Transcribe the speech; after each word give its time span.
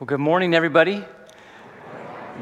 Well, 0.00 0.06
good 0.06 0.18
morning, 0.18 0.56
everybody. 0.56 1.04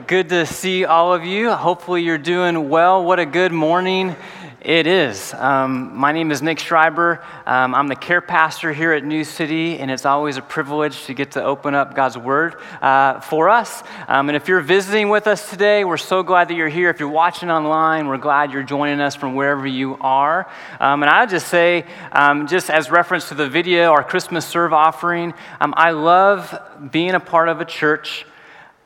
Good 0.07 0.31
to 0.31 0.47
see 0.47 0.87
all 0.87 1.13
of 1.13 1.27
you. 1.27 1.51
Hopefully, 1.51 2.03
you're 2.03 2.17
doing 2.17 2.71
well. 2.71 3.05
What 3.05 3.19
a 3.19 3.27
good 3.27 3.53
morning 3.53 4.17
it 4.63 4.87
is. 4.87 5.35
Um, 5.35 5.95
my 5.95 6.13
name 6.13 6.31
is 6.31 6.41
Nick 6.41 6.61
Schreiber. 6.61 7.23
Um, 7.45 7.75
I'm 7.75 7.89
the 7.89 7.97
care 7.97 8.23
pastor 8.23 8.73
here 8.73 8.93
at 8.93 9.05
New 9.05 9.23
City, 9.23 9.79
and 9.79 9.91
it's 9.91 10.07
always 10.07 10.39
a 10.39 10.43
privilege 10.43 11.05
to 11.05 11.15
get 11.15 11.33
to 11.33 11.45
open 11.45 11.75
up 11.75 11.95
God's 11.95 12.17
Word 12.17 12.57
uh, 12.81 13.21
for 13.21 13.51
us. 13.51 13.83
Um, 14.09 14.31
and 14.31 14.37
if 14.37 14.49
you're 14.49 14.63
visiting 14.63 15.11
with 15.11 15.27
us 15.27 15.51
today, 15.51 15.85
we're 15.85 15.99
so 15.99 16.23
glad 16.23 16.49
that 16.49 16.55
you're 16.55 16.71
here. 16.71 16.89
If 16.89 16.99
you're 16.99 17.11
watching 17.11 17.51
online, 17.51 18.07
we're 18.07 18.17
glad 18.17 18.51
you're 18.51 18.63
joining 18.63 18.99
us 18.99 19.15
from 19.15 19.35
wherever 19.35 19.67
you 19.67 19.99
are. 20.01 20.49
Um, 20.81 21.03
and 21.03 21.11
I'll 21.11 21.27
just 21.27 21.49
say, 21.49 21.85
um, 22.13 22.47
just 22.47 22.71
as 22.71 22.91
reference 22.91 23.29
to 23.29 23.35
the 23.35 23.47
video, 23.47 23.91
our 23.91 24.03
Christmas 24.03 24.47
serve 24.47 24.73
offering, 24.73 25.35
um, 25.61 25.75
I 25.77 25.91
love 25.91 26.59
being 26.91 27.11
a 27.11 27.21
part 27.21 27.51
of 27.51 27.61
a 27.61 27.67
church 27.67 28.25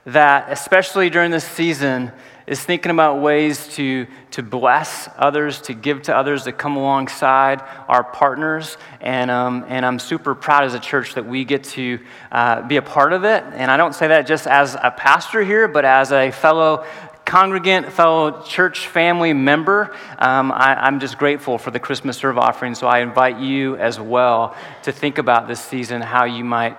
that, 0.06 0.50
especially 0.50 1.10
during 1.10 1.30
this 1.30 1.44
season, 1.44 2.12
is 2.46 2.62
thinking 2.62 2.92
about 2.92 3.20
ways 3.20 3.66
to, 3.74 4.06
to 4.30 4.42
bless 4.42 5.08
others, 5.16 5.60
to 5.62 5.74
give 5.74 6.02
to 6.02 6.16
others, 6.16 6.44
to 6.44 6.52
come 6.52 6.76
alongside 6.76 7.60
our 7.88 8.04
partners. 8.04 8.76
And, 9.00 9.30
um, 9.32 9.64
and 9.68 9.84
I'm 9.84 9.98
super 9.98 10.34
proud 10.34 10.64
as 10.64 10.74
a 10.74 10.78
church 10.78 11.14
that 11.14 11.26
we 11.26 11.44
get 11.44 11.64
to 11.64 11.98
uh, 12.30 12.62
be 12.62 12.76
a 12.76 12.82
part 12.82 13.12
of 13.12 13.24
it. 13.24 13.42
And 13.52 13.68
I 13.68 13.76
don't 13.76 13.94
say 13.94 14.08
that 14.08 14.28
just 14.28 14.46
as 14.46 14.76
a 14.80 14.92
pastor 14.96 15.42
here, 15.42 15.66
but 15.66 15.84
as 15.84 16.12
a 16.12 16.30
fellow 16.30 16.86
congregant, 17.24 17.92
fellow 17.92 18.42
church 18.42 18.86
family 18.86 19.32
member, 19.32 19.92
um, 20.18 20.52
I, 20.52 20.86
am 20.86 21.00
just 21.00 21.18
grateful 21.18 21.58
for 21.58 21.72
the 21.72 21.80
Christmas 21.80 22.16
serve 22.18 22.38
offering. 22.38 22.76
So 22.76 22.86
I 22.86 23.00
invite 23.00 23.38
you 23.40 23.76
as 23.76 23.98
well 23.98 24.54
to 24.84 24.92
think 24.92 25.18
about 25.18 25.48
this 25.48 25.60
season, 25.60 26.00
how 26.00 26.24
you 26.24 26.44
might 26.44 26.78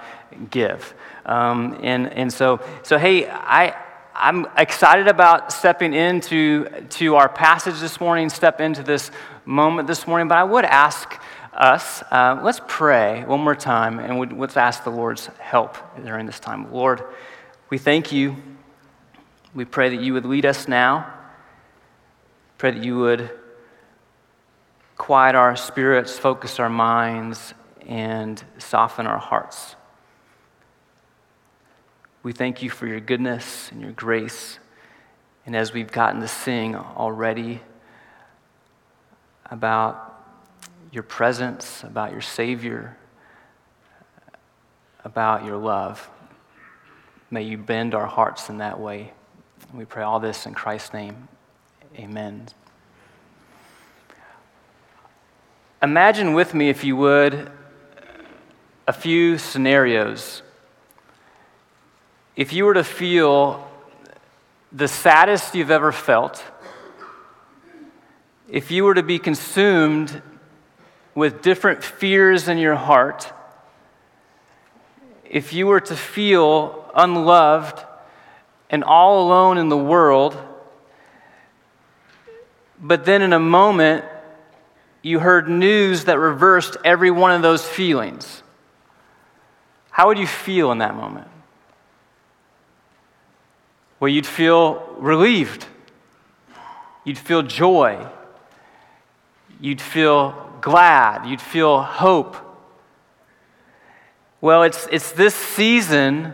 give. 0.49 0.94
Um, 1.27 1.77
and, 1.84 2.12
and 2.12 2.31
so, 2.34 2.62
so, 2.84 2.98
hey, 2.98 3.30
I, 3.30 3.76
I'm 4.15 4.48
excited 4.57 5.07
about 5.07 5.52
stepping 5.52 5.93
into 5.93 6.65
to 6.90 7.15
our 7.15 7.29
passage 7.29 7.79
this 7.79 7.99
morning, 7.99 8.29
step 8.29 8.62
into 8.62 8.82
this 8.82 9.12
moment 9.46 9.87
this 9.87 10.07
morning, 10.07 10.27
but 10.27 10.37
I 10.37 10.43
would 10.43 10.65
ask 10.65 11.21
us, 11.54 12.02
uh, 12.12 12.40
let's 12.43 12.62
pray 12.68 13.24
one 13.26 13.41
more 13.41 13.55
time 13.55 13.99
and 13.99 14.18
we'd, 14.18 14.32
let's 14.32 14.57
ask 14.57 14.84
the 14.84 14.90
Lord's 14.90 15.27
help 15.40 15.77
during 16.04 16.26
this 16.26 16.40
time. 16.40 16.71
Lord, 16.71 17.04
we 17.70 17.77
thank 17.77 18.12
you. 18.12 18.37
We 19.54 19.65
pray 19.65 19.90
that 19.90 20.02
you 20.02 20.13
would 20.13 20.26
lead 20.26 20.46
us 20.46 20.68
now. 20.68 21.13
Pray 22.57 22.71
that 22.71 22.84
you 22.84 22.98
would 22.99 23.30
quiet 24.98 25.35
our 25.35 25.55
spirits, 25.55 26.18
focus 26.18 26.59
our 26.59 26.70
minds, 26.70 27.54
and 27.85 28.43
soften 28.57 29.05
our 29.05 29.20
hearts. 29.20 29.76
We 32.28 32.34
thank 32.34 32.62
you 32.62 32.70
for 32.70 32.88
your 32.88 33.00
goodness 33.00 33.72
and 33.72 33.82
your 33.82 33.94
grace. 33.94 34.60
And 35.46 35.56
as 35.56 35.72
we've 35.72 35.90
gotten 35.90 36.20
to 36.20 36.28
sing 36.28 36.76
already 36.76 37.62
about 39.46 40.14
your 40.92 41.04
presence, 41.04 41.86
about 41.86 42.12
your 42.12 42.20
Savior, 42.20 42.98
about 45.05 45.46
your 45.46 45.55
love, 45.55 46.10
may 47.32 47.44
you 47.44 47.58
bend 47.58 47.96
our 47.96 48.08
hearts 48.08 48.50
in 48.50 48.58
that 48.58 48.78
way. 48.78 49.14
We 49.74 49.86
pray 49.86 50.04
all 50.04 50.20
this 50.20 50.46
in 50.46 50.54
Christ's 50.54 50.92
name. 50.92 51.30
Amen. 51.96 52.50
Imagine 55.82 56.34
with 56.34 56.54
me, 56.54 56.68
if 56.68 56.84
you 56.84 56.98
would, 56.98 57.50
a 58.86 58.92
few 58.92 59.38
scenarios 59.38 60.42
if 62.38 62.54
you 62.54 62.66
were 62.66 62.76
to 62.76 62.84
feel 62.84 63.68
the 64.72 64.88
saddest 64.88 65.56
you've 65.56 65.72
ever 65.72 65.91
felt, 65.91 66.44
if 68.48 68.70
you 68.70 68.84
were 68.84 68.94
to 68.94 69.02
be 69.02 69.18
consumed 69.18 70.22
with 71.16 71.42
different 71.42 71.84
fears 71.84 72.48
in 72.48 72.59
your 72.59 72.75
heart, 72.75 73.34
if 75.25 75.52
you 75.52 75.66
were 75.66 75.80
to 75.80 75.96
feel 75.96 76.86
unloved 76.96 77.84
and 78.69 78.84
all 78.84 79.25
alone 79.25 79.58
in 79.58 79.69
the 79.69 79.78
world, 79.78 80.38
but 82.80 83.04
then 83.04 83.24
in 83.24 83.34
a 83.34 83.40
moment 83.40 84.06
you 85.02 85.19
heard 85.19 85.50
news 85.50 86.06
that 86.06 86.19
reversed 86.19 86.78
every 86.86 87.09
one 87.09 87.31
of 87.31 87.42
those 87.42 87.68
feelings, 87.68 88.44
how 89.90 90.06
would 90.08 90.19
you 90.19 90.28
feel 90.28 90.72
in 90.72 90.78
that 90.78 90.94
moment? 90.94 91.28
Where 94.00 94.09
you'd 94.09 94.25
feel 94.25 94.96
relieved, 94.97 95.66
you'd 97.03 97.18
feel 97.18 97.41
joy, 97.41 98.06
you'd 99.59 99.81
feel 99.81 100.52
glad, 100.62 101.25
you'd 101.25 101.41
feel 101.41 101.81
hope. 101.81 102.38
Well, 104.40 104.63
it's, 104.63 104.88
it's 104.91 105.12
this 105.12 105.34
season 105.34 106.34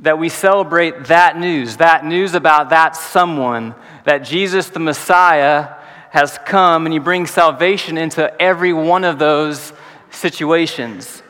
that 0.00 0.18
we 0.18 0.28
celebrate 0.28 1.04
that 1.04 1.38
news, 1.38 1.76
that 1.78 2.04
news 2.04 2.34
about 2.34 2.70
that 2.70 2.96
someone, 2.96 3.74
that 4.04 4.18
Jesus 4.18 4.68
the 4.68 4.80
Messiah 4.80 5.68
has 6.10 6.38
come 6.44 6.84
and 6.84 6.92
he 6.92 6.98
brings 6.98 7.30
salvation 7.30 7.96
into 7.96 8.40
every 8.40 8.72
one 8.72 9.04
of 9.04 9.18
those 9.18 9.72
situations. 10.10 11.22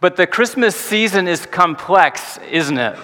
But 0.00 0.16
the 0.16 0.26
Christmas 0.26 0.76
season 0.76 1.26
is 1.26 1.46
complex, 1.46 2.38
isn't 2.50 2.76
it? 2.76 2.98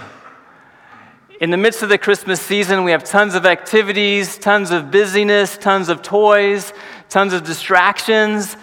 In 1.40 1.48
the 1.48 1.56
midst 1.56 1.82
of 1.82 1.88
the 1.88 1.96
Christmas 1.96 2.38
season, 2.38 2.84
we 2.84 2.90
have 2.90 3.02
tons 3.02 3.34
of 3.34 3.46
activities, 3.46 4.36
tons 4.36 4.70
of 4.70 4.90
busyness, 4.90 5.56
tons 5.56 5.88
of 5.88 6.02
toys, 6.02 6.74
tons 7.08 7.32
of 7.32 7.44
distractions, 7.44 8.58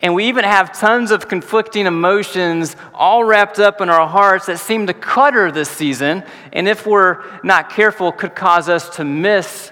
and 0.00 0.14
we 0.14 0.24
even 0.24 0.42
have 0.42 0.72
tons 0.72 1.10
of 1.10 1.28
conflicting 1.28 1.84
emotions 1.84 2.76
all 2.94 3.24
wrapped 3.24 3.58
up 3.58 3.82
in 3.82 3.90
our 3.90 4.08
hearts 4.08 4.46
that 4.46 4.58
seem 4.58 4.86
to 4.86 4.94
clutter 4.94 5.52
this 5.52 5.68
season, 5.68 6.24
and 6.50 6.66
if 6.66 6.86
we're 6.86 7.22
not 7.42 7.68
careful, 7.68 8.10
could 8.10 8.34
cause 8.34 8.70
us 8.70 8.96
to 8.96 9.04
miss 9.04 9.70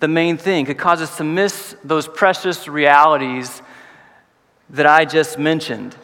the 0.00 0.08
main 0.08 0.36
thing, 0.36 0.66
could 0.66 0.78
cause 0.78 1.00
us 1.00 1.16
to 1.18 1.22
miss 1.22 1.76
those 1.84 2.08
precious 2.08 2.66
realities 2.66 3.62
that 4.70 4.86
I 4.86 5.04
just 5.04 5.38
mentioned. 5.38 5.94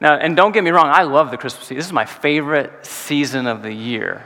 Now, 0.00 0.16
and 0.16 0.34
don't 0.34 0.52
get 0.52 0.64
me 0.64 0.70
wrong, 0.70 0.86
I 0.86 1.02
love 1.02 1.30
the 1.30 1.36
Christmas 1.36 1.64
season. 1.64 1.76
This 1.76 1.86
is 1.86 1.92
my 1.92 2.06
favorite 2.06 2.86
season 2.86 3.46
of 3.46 3.62
the 3.62 3.72
year. 3.72 4.22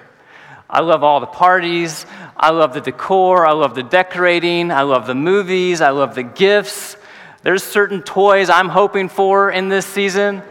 I 0.70 0.80
love 0.80 1.02
all 1.02 1.20
the 1.20 1.26
parties. 1.26 2.04
I 2.36 2.50
love 2.50 2.74
the 2.74 2.80
decor. 2.80 3.46
I 3.46 3.52
love 3.52 3.74
the 3.74 3.82
decorating. 3.82 4.70
I 4.70 4.82
love 4.82 5.06
the 5.06 5.14
movies. 5.14 5.80
I 5.80 5.90
love 5.90 6.14
the 6.14 6.22
gifts. 6.22 6.96
There's 7.42 7.62
certain 7.62 8.02
toys 8.02 8.50
I'm 8.50 8.68
hoping 8.68 9.08
for 9.08 9.50
in 9.50 9.68
this 9.68 9.86
season. 9.86 10.42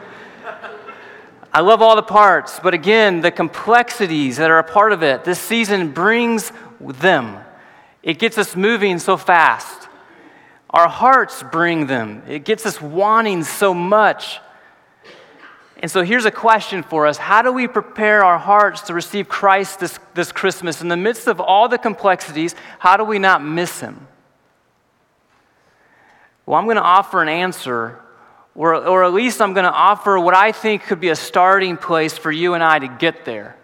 I 1.54 1.62
love 1.62 1.82
all 1.82 1.96
the 1.96 2.04
parts, 2.04 2.60
but 2.62 2.74
again, 2.74 3.22
the 3.22 3.32
complexities 3.32 4.38
that 4.38 4.52
are 4.52 4.60
a 4.60 4.64
part 4.64 4.92
of 4.92 5.02
it, 5.02 5.24
this 5.24 5.40
season 5.40 5.92
brings 5.92 6.52
them. 6.80 7.38
It 8.04 8.20
gets 8.20 8.38
us 8.38 8.56
moving 8.56 9.00
so 9.00 9.18
fast. 9.18 9.88
Our 10.70 10.88
hearts 10.88 11.44
bring 11.52 11.88
them. 11.88 12.22
It 12.28 12.46
gets 12.46 12.66
us 12.66 12.82
wanting 12.82 13.44
so 13.44 13.74
much. 13.74 14.40
And 15.80 15.92
so 15.92 16.04
here's 16.04 16.26
a 16.26 16.32
question 16.32 16.82
for 16.82 17.06
us 17.06 17.18
How 17.18 17.42
do 17.42 17.52
we 17.52 17.68
prepare 17.68 18.24
our 18.24 18.40
hearts 18.40 18.82
to 18.82 18.94
receive 18.94 19.30
Christ 19.30 19.80
this, 19.80 20.00
this 20.14 20.32
Christmas? 20.32 20.82
In 20.82 20.88
the 20.88 20.98
midst 20.98 21.28
of 21.28 21.40
all 21.40 21.70
the 21.70 21.78
complexities, 21.78 22.56
how 22.80 22.98
do 22.98 23.04
we 23.04 23.20
not 23.20 23.44
miss 23.44 23.80
him? 23.80 24.08
Well, 26.46 26.58
I'm 26.58 26.66
going 26.66 26.78
to 26.78 26.82
offer 26.82 27.22
an 27.22 27.30
answer, 27.30 28.00
or, 28.56 28.74
or 28.74 29.04
at 29.04 29.14
least 29.14 29.42
I'm 29.42 29.54
going 29.54 29.66
to 29.66 29.72
offer 29.72 30.18
what 30.18 30.34
I 30.34 30.52
think 30.52 30.84
could 30.84 31.00
be 31.00 31.10
a 31.10 31.16
starting 31.16 31.78
place 31.78 32.18
for 32.18 32.32
you 32.32 32.54
and 32.54 32.64
I 32.64 32.80
to 32.80 32.88
get 32.88 33.26
there. 33.26 33.58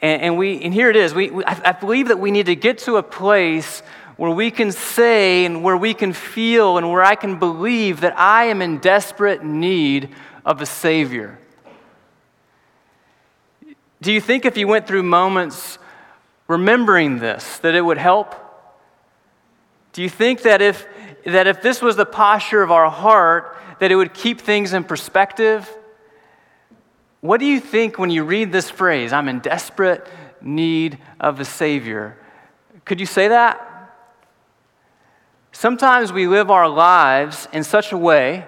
And, 0.00 0.22
and 0.22 0.38
we, 0.38 0.62
and 0.62 0.72
here 0.72 0.88
it 0.88 0.96
is. 0.96 1.12
We, 1.12 1.30
we, 1.30 1.44
I, 1.44 1.70
I 1.70 1.72
believe 1.72 2.08
that 2.08 2.20
we 2.20 2.30
need 2.30 2.46
to 2.46 2.56
get 2.56 2.78
to 2.78 2.96
a 2.96 3.02
place 3.02 3.82
where 4.16 4.30
we 4.30 4.50
can 4.50 4.72
say 4.72 5.44
and 5.44 5.62
where 5.62 5.76
we 5.76 5.92
can 5.92 6.12
feel 6.12 6.78
and 6.78 6.90
where 6.90 7.02
I 7.02 7.16
can 7.16 7.38
believe 7.38 8.00
that 8.00 8.18
I 8.18 8.44
am 8.44 8.62
in 8.62 8.78
desperate 8.78 9.44
need 9.44 10.14
of 10.46 10.62
a 10.62 10.66
Savior. 10.66 11.38
Do 14.00 14.12
you 14.12 14.20
think 14.20 14.44
if 14.44 14.56
you 14.56 14.68
went 14.68 14.86
through 14.86 15.02
moments 15.02 15.78
remembering 16.46 17.18
this, 17.18 17.58
that 17.58 17.74
it 17.74 17.80
would 17.80 17.98
help? 17.98 18.34
Do 19.92 20.02
you 20.02 20.08
think 20.08 20.42
that 20.42 20.62
if, 20.62 20.86
that 21.24 21.48
if 21.48 21.60
this 21.62 21.82
was 21.82 21.96
the 21.96 22.06
posture 22.06 22.62
of 22.62 22.70
our 22.70 22.88
heart, 22.88 23.56
that 23.80 23.90
it 23.90 23.96
would 23.96 24.14
keep 24.14 24.40
things 24.40 24.72
in 24.72 24.84
perspective? 24.84 25.68
What 27.20 27.40
do 27.40 27.46
you 27.46 27.58
think 27.58 27.98
when 27.98 28.10
you 28.10 28.22
read 28.22 28.52
this 28.52 28.70
phrase, 28.70 29.12
I'm 29.12 29.28
in 29.28 29.40
desperate 29.40 30.06
need 30.40 30.98
of 31.18 31.40
a 31.40 31.44
Savior? 31.44 32.16
Could 32.84 33.00
you 33.00 33.06
say 33.06 33.28
that? 33.28 33.72
Sometimes 35.50 36.12
we 36.12 36.28
live 36.28 36.50
our 36.50 36.68
lives 36.68 37.48
in 37.52 37.64
such 37.64 37.90
a 37.90 37.96
way 37.96 38.46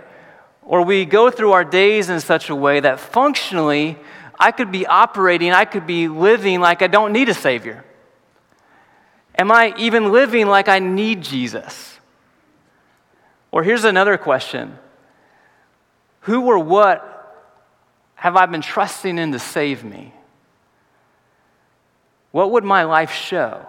Or 0.69 0.85
we 0.85 1.07
go 1.07 1.31
through 1.31 1.53
our 1.53 1.65
days 1.65 2.11
in 2.11 2.21
such 2.21 2.51
a 2.51 2.55
way 2.55 2.79
that 2.79 3.01
functionally 3.01 3.99
I 4.39 4.53
could 4.53 4.71
be 4.71 4.87
operating, 4.87 5.51
I 5.51 5.65
could 5.65 5.87
be 5.87 6.09
living 6.09 6.61
like 6.61 6.83
I 6.83 6.89
don't 6.89 7.13
need 7.13 7.31
a 7.31 7.35
Savior. 7.35 7.87
Am 9.37 9.51
I 9.51 9.75
even 9.79 10.13
living 10.13 10.47
like 10.47 10.69
I 10.69 10.79
need 10.79 11.23
Jesus? 11.23 11.99
Or 13.51 13.63
here's 13.63 13.85
another 13.85 14.19
question 14.19 14.79
Who 16.21 16.43
or 16.43 16.59
what 16.59 17.15
have 18.17 18.37
I 18.37 18.45
been 18.45 18.61
trusting 18.61 19.17
in 19.17 19.33
to 19.33 19.39
save 19.39 19.83
me? 19.83 20.13
What 22.31 22.51
would 22.51 22.65
my 22.65 22.85
life 22.85 23.13
show? 23.13 23.65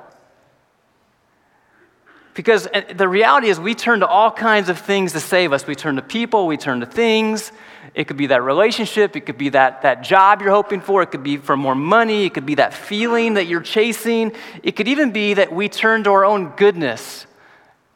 Because 2.39 2.69
the 2.95 3.09
reality 3.09 3.49
is, 3.49 3.59
we 3.59 3.75
turn 3.75 3.99
to 3.99 4.07
all 4.07 4.31
kinds 4.31 4.69
of 4.69 4.79
things 4.79 5.11
to 5.11 5.19
save 5.19 5.51
us. 5.51 5.67
We 5.67 5.75
turn 5.75 5.97
to 5.97 6.01
people, 6.01 6.47
we 6.47 6.55
turn 6.55 6.79
to 6.79 6.85
things. 6.85 7.51
It 7.93 8.05
could 8.05 8.15
be 8.15 8.27
that 8.27 8.41
relationship, 8.43 9.17
it 9.17 9.25
could 9.25 9.37
be 9.37 9.49
that, 9.49 9.81
that 9.81 10.03
job 10.03 10.41
you're 10.41 10.51
hoping 10.51 10.79
for, 10.79 11.01
it 11.01 11.07
could 11.07 11.21
be 11.21 11.35
for 11.35 11.57
more 11.57 11.75
money, 11.75 12.23
it 12.23 12.33
could 12.33 12.45
be 12.45 12.55
that 12.55 12.73
feeling 12.73 13.33
that 13.33 13.47
you're 13.47 13.59
chasing. 13.59 14.31
It 14.63 14.77
could 14.77 14.87
even 14.87 15.11
be 15.11 15.33
that 15.33 15.51
we 15.51 15.67
turn 15.67 16.05
to 16.05 16.11
our 16.11 16.23
own 16.23 16.53
goodness 16.55 17.27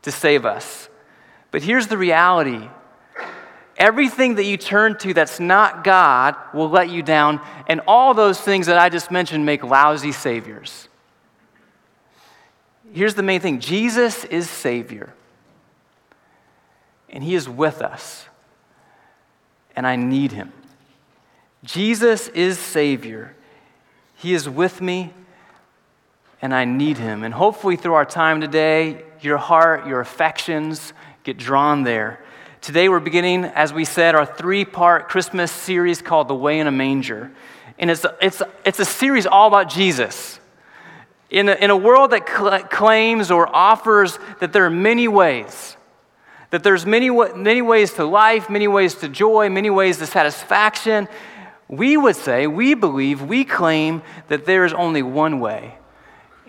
to 0.02 0.12
save 0.12 0.46
us. 0.46 0.90
But 1.52 1.64
here's 1.64 1.88
the 1.88 1.98
reality 1.98 2.68
everything 3.78 4.36
that 4.36 4.44
you 4.44 4.58
turn 4.58 4.98
to 4.98 5.14
that's 5.14 5.40
not 5.40 5.86
God 5.86 6.36
will 6.54 6.70
let 6.70 6.90
you 6.90 7.02
down, 7.02 7.40
and 7.68 7.80
all 7.88 8.14
those 8.14 8.42
things 8.42 8.66
that 8.66 8.78
I 8.78 8.90
just 8.90 9.10
mentioned 9.10 9.46
make 9.46 9.64
lousy 9.64 10.12
saviors 10.12 10.90
here's 12.94 13.16
the 13.16 13.24
main 13.24 13.42
thing 13.42 13.60
Jesus 13.60 14.24
is 14.26 14.50
Savior, 14.50 15.14
and 17.10 17.24
He 17.24 17.36
is 17.36 17.50
with 17.50 17.82
us, 17.82 18.26
and 19.76 19.86
I 19.86 19.96
need 19.96 20.32
Him. 20.32 20.52
Jesus 21.64 22.28
is 22.30 22.60
Savior, 22.60 23.36
He 24.16 24.34
is 24.34 24.48
with 24.48 24.82
me, 24.82 25.14
and 26.42 26.54
I 26.54 26.66
need 26.66 26.98
Him. 26.98 27.24
And 27.24 27.34
hopefully, 27.34 27.76
through 27.76 27.94
our 27.94 28.06
time 28.06 28.42
today, 28.42 29.04
your 29.22 29.38
heart, 29.38 29.88
your 29.88 30.00
affections 30.00 30.94
get 31.24 31.38
drawn 31.38 31.84
there. 31.84 32.20
Today, 32.62 32.88
we're 32.88 33.00
beginning, 33.00 33.46
as 33.46 33.74
we 33.74 33.86
said, 33.86 34.16
our 34.16 34.26
three 34.26 34.64
part 34.64 35.10
Christmas 35.10 35.52
series 35.52 36.02
called 36.02 36.28
The 36.28 36.36
Way 36.36 36.60
in 36.60 36.68
a 36.68 36.72
Manger. 36.72 37.32
And 37.78 37.90
it's 37.90 38.06
a, 38.06 38.16
it's, 38.22 38.40
a, 38.40 38.50
it's 38.66 38.80
a 38.80 38.86
series 38.86 39.26
all 39.26 39.48
about 39.48 39.70
Jesus. 39.70 40.40
In 41.34 41.50
a, 41.50 41.54
in 41.54 41.72
a 41.72 41.76
world 41.76 42.12
that 42.12 42.30
cl- 42.30 42.64
claims 42.66 43.32
or 43.32 43.54
offers 43.54 44.20
that 44.40 44.54
there 44.54 44.66
are 44.66 44.70
many 44.70 45.08
ways, 45.08 45.76
that 46.52 46.64
there's 46.64 46.86
many, 46.86 47.10
many 47.10 47.64
ways 47.64 47.94
to 47.94 48.06
life, 48.06 48.52
many 48.52 48.68
ways 48.68 48.94
to 48.96 49.10
joy, 49.10 49.50
many 49.50 49.72
ways 49.72 49.98
to 49.98 50.06
satisfaction, 50.06 51.08
we 51.68 51.98
would 51.98 52.16
say, 52.16 52.46
we 52.46 52.76
believe, 52.76 53.24
we 53.24 53.44
claim 53.46 54.04
that 54.28 54.46
there 54.46 54.64
is 54.64 54.74
only 54.74 55.02
one 55.02 55.40
way. 55.40 55.76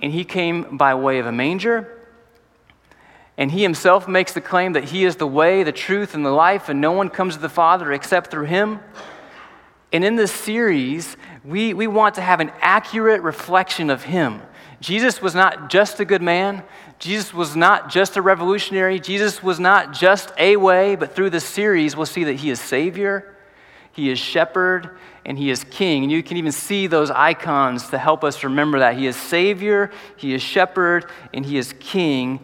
And 0.02 0.12
he 0.12 0.22
came 0.22 0.76
by 0.76 0.94
way 0.94 1.18
of 1.18 1.24
a 1.24 1.32
manger. 1.32 1.90
And 3.38 3.50
he 3.50 3.62
himself 3.62 4.06
makes 4.06 4.34
the 4.34 4.42
claim 4.42 4.74
that 4.74 4.84
he 4.84 5.06
is 5.06 5.16
the 5.16 5.26
way, 5.26 5.62
the 5.62 5.72
truth, 5.72 6.14
and 6.14 6.26
the 6.26 6.30
life, 6.30 6.68
and 6.68 6.82
no 6.82 6.92
one 6.92 7.08
comes 7.08 7.36
to 7.36 7.40
the 7.40 7.48
Father 7.48 7.90
except 7.90 8.30
through 8.30 8.44
him. 8.44 8.80
And 9.94 10.04
in 10.04 10.16
this 10.16 10.30
series, 10.30 11.16
we, 11.42 11.72
we 11.72 11.86
want 11.86 12.16
to 12.16 12.20
have 12.20 12.40
an 12.40 12.52
accurate 12.60 13.22
reflection 13.22 13.88
of 13.88 14.02
him. 14.02 14.42
Jesus 14.84 15.22
was 15.22 15.34
not 15.34 15.70
just 15.70 15.98
a 15.98 16.04
good 16.04 16.20
man. 16.20 16.62
Jesus 16.98 17.32
was 17.32 17.56
not 17.56 17.88
just 17.88 18.18
a 18.18 18.22
revolutionary. 18.22 19.00
Jesus 19.00 19.42
was 19.42 19.58
not 19.58 19.94
just 19.94 20.30
a 20.36 20.56
way, 20.58 20.94
but 20.94 21.16
through 21.16 21.30
this 21.30 21.46
series, 21.46 21.96
we'll 21.96 22.04
see 22.04 22.24
that 22.24 22.34
he 22.34 22.50
is 22.50 22.60
Savior, 22.60 23.34
he 23.92 24.10
is 24.10 24.18
Shepherd, 24.18 24.90
and 25.24 25.38
he 25.38 25.48
is 25.48 25.64
King. 25.64 26.02
And 26.02 26.12
you 26.12 26.22
can 26.22 26.36
even 26.36 26.52
see 26.52 26.86
those 26.86 27.10
icons 27.10 27.88
to 27.88 27.98
help 27.98 28.22
us 28.22 28.44
remember 28.44 28.80
that. 28.80 28.98
He 28.98 29.06
is 29.06 29.16
Savior, 29.16 29.90
he 30.18 30.34
is 30.34 30.42
Shepherd, 30.42 31.10
and 31.32 31.46
he 31.46 31.56
is 31.56 31.72
King. 31.80 32.40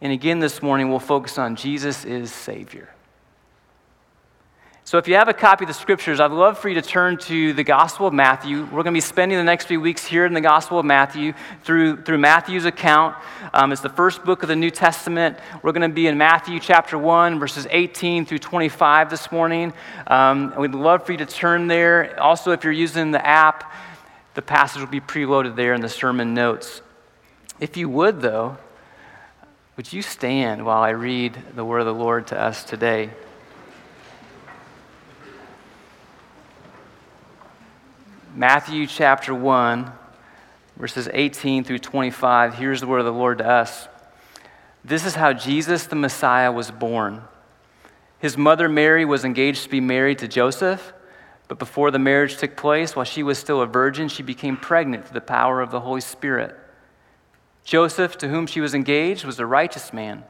And 0.00 0.12
again, 0.12 0.40
this 0.40 0.60
morning, 0.60 0.90
we'll 0.90 0.98
focus 0.98 1.38
on 1.38 1.54
Jesus 1.54 2.04
is 2.04 2.32
Savior. 2.32 2.88
So, 4.88 4.96
if 4.96 5.06
you 5.06 5.16
have 5.16 5.28
a 5.28 5.34
copy 5.34 5.64
of 5.64 5.68
the 5.68 5.74
scriptures, 5.74 6.18
I'd 6.18 6.30
love 6.30 6.56
for 6.56 6.70
you 6.70 6.74
to 6.76 6.80
turn 6.80 7.18
to 7.18 7.52
the 7.52 7.62
Gospel 7.62 8.06
of 8.06 8.14
Matthew. 8.14 8.62
We're 8.62 8.82
going 8.82 8.86
to 8.86 8.92
be 8.92 9.02
spending 9.02 9.36
the 9.36 9.44
next 9.44 9.66
few 9.66 9.82
weeks 9.82 10.06
here 10.06 10.24
in 10.24 10.32
the 10.32 10.40
Gospel 10.40 10.78
of 10.78 10.86
Matthew 10.86 11.34
through, 11.62 12.04
through 12.04 12.16
Matthew's 12.16 12.64
account. 12.64 13.14
Um, 13.52 13.70
it's 13.70 13.82
the 13.82 13.90
first 13.90 14.24
book 14.24 14.42
of 14.42 14.48
the 14.48 14.56
New 14.56 14.70
Testament. 14.70 15.40
We're 15.62 15.72
going 15.72 15.90
to 15.90 15.94
be 15.94 16.06
in 16.06 16.16
Matthew 16.16 16.58
chapter 16.58 16.96
1, 16.96 17.38
verses 17.38 17.66
18 17.70 18.24
through 18.24 18.38
25 18.38 19.10
this 19.10 19.30
morning. 19.30 19.74
Um, 20.06 20.54
we'd 20.56 20.74
love 20.74 21.04
for 21.04 21.12
you 21.12 21.18
to 21.18 21.26
turn 21.26 21.66
there. 21.66 22.18
Also, 22.18 22.52
if 22.52 22.64
you're 22.64 22.72
using 22.72 23.10
the 23.10 23.26
app, 23.26 23.70
the 24.32 24.40
passage 24.40 24.80
will 24.80 24.88
be 24.88 25.02
preloaded 25.02 25.54
there 25.54 25.74
in 25.74 25.82
the 25.82 25.90
sermon 25.90 26.32
notes. 26.32 26.80
If 27.60 27.76
you 27.76 27.90
would, 27.90 28.22
though, 28.22 28.56
would 29.76 29.92
you 29.92 30.00
stand 30.00 30.64
while 30.64 30.80
I 30.80 30.90
read 30.90 31.36
the 31.54 31.62
word 31.62 31.80
of 31.80 31.86
the 31.86 31.92
Lord 31.92 32.28
to 32.28 32.40
us 32.40 32.64
today? 32.64 33.10
Matthew 38.38 38.86
chapter 38.86 39.34
1, 39.34 39.90
verses 40.76 41.08
18 41.12 41.64
through 41.64 41.80
25. 41.80 42.54
Here's 42.54 42.80
the 42.80 42.86
word 42.86 43.00
of 43.00 43.04
the 43.04 43.10
Lord 43.10 43.38
to 43.38 43.48
us. 43.48 43.88
This 44.84 45.04
is 45.04 45.16
how 45.16 45.32
Jesus 45.32 45.86
the 45.86 45.96
Messiah 45.96 46.52
was 46.52 46.70
born. 46.70 47.22
His 48.20 48.36
mother 48.36 48.68
Mary 48.68 49.04
was 49.04 49.24
engaged 49.24 49.64
to 49.64 49.68
be 49.68 49.80
married 49.80 50.20
to 50.20 50.28
Joseph, 50.28 50.92
but 51.48 51.58
before 51.58 51.90
the 51.90 51.98
marriage 51.98 52.36
took 52.36 52.56
place, 52.56 52.94
while 52.94 53.04
she 53.04 53.24
was 53.24 53.38
still 53.38 53.60
a 53.60 53.66
virgin, 53.66 54.06
she 54.06 54.22
became 54.22 54.56
pregnant 54.56 55.04
through 55.04 55.14
the 55.14 55.20
power 55.20 55.60
of 55.60 55.72
the 55.72 55.80
Holy 55.80 56.00
Spirit. 56.00 56.56
Joseph, 57.64 58.16
to 58.18 58.28
whom 58.28 58.46
she 58.46 58.60
was 58.60 58.72
engaged, 58.72 59.24
was 59.24 59.40
a 59.40 59.46
righteous 59.46 59.92
man 59.92 60.22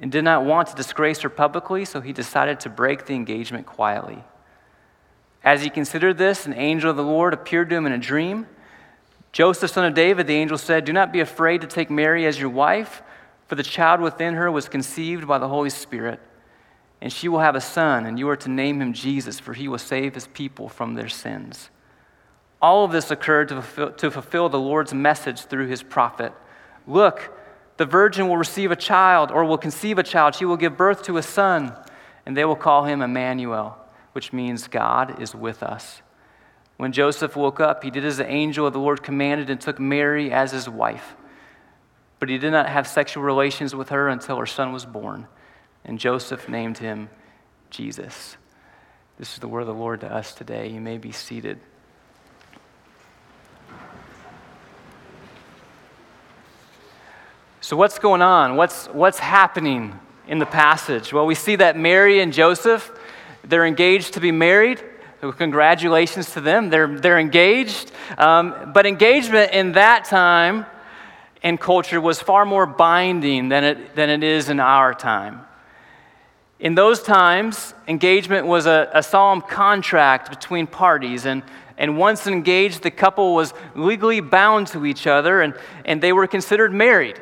and 0.00 0.12
did 0.12 0.22
not 0.22 0.44
want 0.44 0.68
to 0.68 0.76
disgrace 0.76 1.18
her 1.22 1.28
publicly, 1.28 1.84
so 1.86 2.00
he 2.00 2.12
decided 2.12 2.60
to 2.60 2.68
break 2.68 3.06
the 3.06 3.14
engagement 3.14 3.66
quietly. 3.66 4.22
As 5.44 5.62
he 5.62 5.70
considered 5.70 6.18
this, 6.18 6.46
an 6.46 6.54
angel 6.54 6.90
of 6.90 6.96
the 6.96 7.02
Lord 7.02 7.34
appeared 7.34 7.68
to 7.70 7.76
him 7.76 7.86
in 7.86 7.92
a 7.92 7.98
dream. 7.98 8.46
Joseph, 9.32 9.70
son 9.70 9.84
of 9.84 9.94
David, 9.94 10.26
the 10.26 10.36
angel 10.36 10.58
said, 10.58 10.84
Do 10.84 10.92
not 10.92 11.12
be 11.12 11.20
afraid 11.20 11.62
to 11.62 11.66
take 11.66 11.90
Mary 11.90 12.26
as 12.26 12.38
your 12.38 12.50
wife, 12.50 13.02
for 13.48 13.56
the 13.56 13.62
child 13.62 14.00
within 14.00 14.34
her 14.34 14.50
was 14.50 14.68
conceived 14.68 15.26
by 15.26 15.38
the 15.38 15.48
Holy 15.48 15.70
Spirit. 15.70 16.20
And 17.00 17.12
she 17.12 17.28
will 17.28 17.40
have 17.40 17.56
a 17.56 17.60
son, 17.60 18.06
and 18.06 18.18
you 18.18 18.28
are 18.28 18.36
to 18.36 18.48
name 18.48 18.80
him 18.80 18.92
Jesus, 18.92 19.40
for 19.40 19.52
he 19.52 19.66
will 19.66 19.78
save 19.78 20.14
his 20.14 20.28
people 20.28 20.68
from 20.68 20.94
their 20.94 21.08
sins. 21.08 21.70
All 22.60 22.84
of 22.84 22.92
this 22.92 23.10
occurred 23.10 23.48
to 23.48 23.56
fulfill, 23.56 23.92
to 23.92 24.10
fulfill 24.10 24.48
the 24.48 24.60
Lord's 24.60 24.94
message 24.94 25.40
through 25.40 25.66
his 25.66 25.82
prophet. 25.82 26.32
Look, 26.86 27.36
the 27.78 27.86
virgin 27.86 28.28
will 28.28 28.36
receive 28.36 28.70
a 28.70 28.76
child, 28.76 29.32
or 29.32 29.44
will 29.44 29.58
conceive 29.58 29.98
a 29.98 30.04
child. 30.04 30.36
She 30.36 30.44
will 30.44 30.56
give 30.56 30.76
birth 30.76 31.02
to 31.04 31.16
a 31.16 31.22
son, 31.22 31.74
and 32.24 32.36
they 32.36 32.44
will 32.44 32.54
call 32.54 32.84
him 32.84 33.02
Emmanuel 33.02 33.81
which 34.12 34.32
means 34.32 34.68
God 34.68 35.20
is 35.20 35.34
with 35.34 35.62
us. 35.62 36.02
When 36.76 36.92
Joseph 36.92 37.36
woke 37.36 37.60
up, 37.60 37.84
he 37.84 37.90
did 37.90 38.04
as 38.04 38.16
the 38.16 38.28
angel 38.28 38.66
of 38.66 38.72
the 38.72 38.78
Lord 38.78 39.02
commanded 39.02 39.50
and 39.50 39.60
took 39.60 39.78
Mary 39.78 40.32
as 40.32 40.52
his 40.52 40.68
wife. 40.68 41.14
But 42.18 42.28
he 42.28 42.38
did 42.38 42.52
not 42.52 42.68
have 42.68 42.86
sexual 42.86 43.22
relations 43.22 43.74
with 43.74 43.88
her 43.88 44.08
until 44.08 44.36
her 44.36 44.46
son 44.46 44.72
was 44.72 44.86
born, 44.86 45.26
and 45.84 45.98
Joseph 45.98 46.48
named 46.48 46.78
him 46.78 47.10
Jesus. 47.70 48.36
This 49.18 49.34
is 49.34 49.38
the 49.38 49.48
word 49.48 49.60
of 49.60 49.66
the 49.66 49.74
Lord 49.74 50.00
to 50.00 50.12
us 50.12 50.34
today. 50.34 50.68
You 50.68 50.80
may 50.80 50.98
be 50.98 51.12
seated. 51.12 51.58
So, 57.60 57.76
what's 57.76 58.00
going 58.00 58.22
on? 58.22 58.56
What's, 58.56 58.86
what's 58.88 59.20
happening 59.20 59.98
in 60.26 60.38
the 60.38 60.46
passage? 60.46 61.12
Well, 61.12 61.26
we 61.26 61.36
see 61.36 61.56
that 61.56 61.78
Mary 61.78 62.20
and 62.20 62.32
Joseph 62.32 62.92
they're 63.44 63.66
engaged 63.66 64.14
to 64.14 64.20
be 64.20 64.32
married. 64.32 64.82
Congratulations 65.20 66.32
to 66.32 66.40
them. 66.40 66.70
They're, 66.70 66.98
they're 66.98 67.18
engaged. 67.18 67.92
Um, 68.18 68.72
but 68.72 68.86
engagement 68.86 69.52
in 69.52 69.72
that 69.72 70.04
time 70.04 70.66
and 71.42 71.60
culture 71.60 72.00
was 72.00 72.20
far 72.20 72.44
more 72.44 72.66
binding 72.66 73.48
than 73.48 73.64
it, 73.64 73.94
than 73.94 74.10
it 74.10 74.22
is 74.22 74.48
in 74.48 74.60
our 74.60 74.94
time. 74.94 75.42
In 76.58 76.76
those 76.76 77.02
times, 77.02 77.74
engagement 77.88 78.46
was 78.46 78.66
a, 78.66 78.88
a 78.94 79.02
solemn 79.02 79.40
contract 79.40 80.30
between 80.30 80.68
parties, 80.68 81.26
and, 81.26 81.42
and 81.76 81.98
once 81.98 82.28
engaged, 82.28 82.82
the 82.84 82.90
couple 82.90 83.34
was 83.34 83.52
legally 83.74 84.20
bound 84.20 84.68
to 84.68 84.86
each 84.86 85.08
other, 85.08 85.40
and, 85.40 85.54
and 85.84 86.00
they 86.00 86.12
were 86.12 86.28
considered 86.28 86.72
married, 86.72 87.20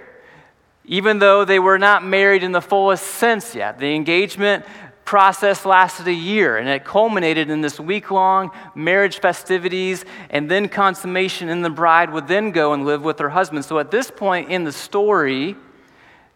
even 0.85 1.21
though 1.21 1.47
they 1.47 1.59
were 1.59 1.79
not 1.79 2.05
married 2.05 2.43
in 2.43 2.53
the 2.53 2.61
fullest 2.61 3.07
sense 3.07 3.55
yet. 3.55 3.79
The 3.79 3.95
engagement 3.95 4.67
process 5.11 5.67
lasted 5.67 6.07
a 6.07 6.12
year 6.12 6.57
and 6.57 6.69
it 6.69 6.85
culminated 6.85 7.50
in 7.50 7.61
this 7.62 7.81
week 7.81 8.12
long 8.12 8.49
marriage 8.76 9.19
festivities 9.19 10.05
and 10.31 10.49
then 10.49 10.69
consummation 10.69 11.49
and 11.49 11.64
the 11.64 11.71
bride 11.71 12.12
would 12.12 12.29
then 12.29 12.52
go 12.52 12.73
and 12.73 12.85
live 12.85 13.02
with 13.02 13.19
her 13.19 13.31
husband 13.31 13.64
so 13.64 13.81
at 13.81 13.90
this 13.90 14.09
point 14.09 14.49
in 14.49 14.62
the 14.62 14.71
story 14.71 15.57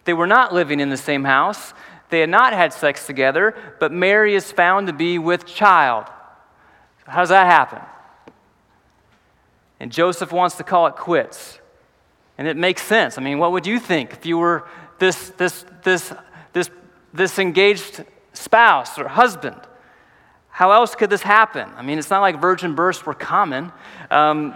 they 0.07 0.13
were 0.13 0.27
not 0.27 0.53
living 0.53 0.81
in 0.81 0.91
the 0.91 0.97
same 0.97 1.23
house 1.23 1.73
They 2.11 2.21
had 2.21 2.31
not 2.31 2.53
had 2.53 2.73
sex 2.73 3.07
together, 3.07 3.57
but 3.81 3.91
Mary 3.91 4.37
is 4.37 4.53
found 4.53 4.87
to 4.87 4.93
be 4.93 5.19
with 5.19 5.47
child. 5.47 6.05
How 7.07 7.21
does 7.21 7.31
that 7.31 7.47
happen? 7.47 7.81
And 9.81 9.91
Joseph 9.91 10.31
wants 10.31 10.57
to 10.57 10.65
call 10.65 10.87
it 10.87 10.95
quits. 10.95 11.59
And 12.39 12.47
it 12.47 12.57
makes 12.57 12.83
sense. 12.83 13.19
I 13.19 13.21
mean, 13.21 13.39
what 13.39 13.53
would 13.53 13.67
you 13.67 13.79
think 13.79 14.13
if 14.13 14.27
you 14.27 14.39
were 14.39 14.65
this, 15.01 15.31
this, 15.31 15.65
this, 15.83 16.13
this, 16.53 16.71
this 17.13 17.39
engaged 17.39 18.05
spouse 18.35 18.99
or 18.99 19.09
husband? 19.09 19.61
How 20.51 20.71
else 20.71 20.95
could 20.95 21.11
this 21.11 21.23
happen? 21.23 21.69
I 21.77 21.83
mean, 21.83 21.99
it's 21.99 22.11
not 22.11 22.21
like 22.21 22.41
virgin 22.41 22.75
births 22.75 23.05
were 23.05 23.15
common. 23.15 23.73
Um, 24.11 24.55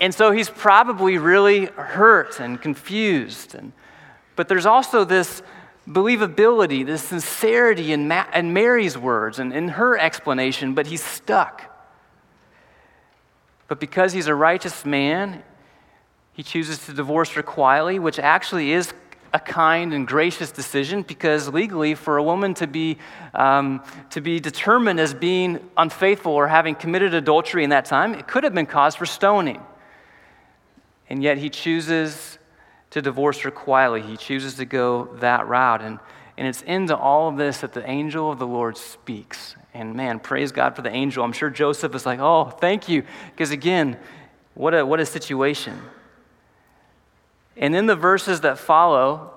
and 0.00 0.14
so 0.14 0.30
he's 0.30 0.48
probably 0.48 1.18
really 1.18 1.66
hurt 1.66 2.40
and 2.40 2.60
confused. 2.60 3.54
And, 3.54 3.72
but 4.36 4.48
there's 4.48 4.64
also 4.64 5.04
this 5.04 5.42
believability, 5.86 6.86
this 6.86 7.02
sincerity 7.02 7.92
in, 7.92 8.08
Ma- 8.08 8.26
in 8.34 8.52
Mary's 8.52 8.96
words 8.96 9.38
and 9.38 9.52
in 9.52 9.68
her 9.68 9.98
explanation, 9.98 10.74
but 10.74 10.86
he's 10.86 11.04
stuck. 11.04 11.66
But 13.68 13.80
because 13.80 14.12
he's 14.14 14.26
a 14.26 14.34
righteous 14.34 14.84
man, 14.84 15.42
he 16.32 16.42
chooses 16.42 16.86
to 16.86 16.94
divorce 16.94 17.30
her 17.32 17.42
quietly, 17.42 17.98
which 17.98 18.18
actually 18.18 18.72
is 18.72 18.94
a 19.32 19.38
kind 19.38 19.92
and 19.94 20.06
gracious 20.06 20.50
decision 20.50 21.02
because 21.02 21.48
legally, 21.48 21.94
for 21.94 22.16
a 22.16 22.22
woman 22.22 22.54
to 22.54 22.66
be, 22.66 22.98
um, 23.34 23.82
to 24.10 24.20
be 24.20 24.40
determined 24.40 24.98
as 24.98 25.14
being 25.14 25.60
unfaithful 25.76 26.32
or 26.32 26.48
having 26.48 26.74
committed 26.74 27.14
adultery 27.14 27.64
in 27.64 27.70
that 27.70 27.84
time, 27.84 28.14
it 28.14 28.26
could 28.26 28.44
have 28.44 28.54
been 28.54 28.66
cause 28.66 28.96
for 28.96 29.06
stoning. 29.06 29.60
And 31.08 31.22
yet 31.22 31.38
he 31.38 31.50
chooses 31.50 32.38
to 32.90 33.00
divorce 33.00 33.38
her 33.40 33.50
quietly. 33.50 34.02
He 34.02 34.16
chooses 34.16 34.54
to 34.54 34.64
go 34.64 35.08
that 35.20 35.46
route. 35.46 35.82
And, 35.82 35.98
and 36.36 36.46
it's 36.48 36.62
into 36.62 36.96
all 36.96 37.28
of 37.28 37.36
this 37.36 37.58
that 37.58 37.72
the 37.72 37.88
angel 37.88 38.32
of 38.32 38.38
the 38.38 38.46
Lord 38.46 38.76
speaks. 38.76 39.54
And 39.74 39.94
man, 39.94 40.18
praise 40.18 40.50
God 40.50 40.74
for 40.74 40.82
the 40.82 40.90
angel. 40.90 41.24
I'm 41.24 41.32
sure 41.32 41.50
Joseph 41.50 41.94
is 41.94 42.04
like, 42.04 42.18
oh, 42.20 42.46
thank 42.46 42.88
you. 42.88 43.04
Because 43.30 43.52
again, 43.52 43.96
what 44.54 44.74
a, 44.74 44.84
what 44.84 44.98
a 44.98 45.06
situation. 45.06 45.80
And 47.56 47.74
in 47.74 47.86
the 47.86 47.96
verses 47.96 48.40
that 48.42 48.58
follow, 48.58 49.34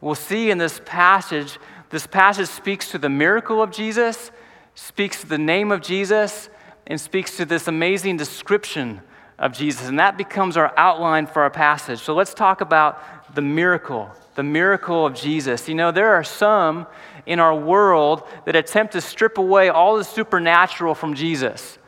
we'll 0.00 0.14
see 0.14 0.50
in 0.50 0.58
this 0.58 0.80
passage, 0.84 1.58
this 1.90 2.06
passage 2.06 2.48
speaks 2.48 2.90
to 2.90 2.98
the 2.98 3.08
miracle 3.08 3.62
of 3.62 3.70
Jesus, 3.70 4.30
speaks 4.74 5.20
to 5.20 5.26
the 5.26 5.38
name 5.38 5.72
of 5.72 5.82
Jesus, 5.82 6.48
and 6.86 7.00
speaks 7.00 7.36
to 7.36 7.44
this 7.44 7.68
amazing 7.68 8.16
description 8.16 9.00
of 9.38 9.52
Jesus. 9.52 9.88
And 9.88 9.98
that 9.98 10.16
becomes 10.16 10.56
our 10.56 10.72
outline 10.76 11.26
for 11.26 11.42
our 11.42 11.50
passage. 11.50 12.00
So 12.00 12.14
let's 12.14 12.34
talk 12.34 12.60
about 12.60 13.34
the 13.34 13.42
miracle, 13.42 14.10
the 14.34 14.42
miracle 14.42 15.04
of 15.04 15.14
Jesus. 15.14 15.68
You 15.68 15.74
know, 15.74 15.90
there 15.92 16.14
are 16.14 16.24
some 16.24 16.86
in 17.26 17.40
our 17.40 17.54
world 17.54 18.22
that 18.44 18.56
attempt 18.56 18.92
to 18.92 19.00
strip 19.00 19.36
away 19.36 19.68
all 19.68 19.96
the 19.96 20.04
supernatural 20.04 20.94
from 20.94 21.14
Jesus. 21.14 21.78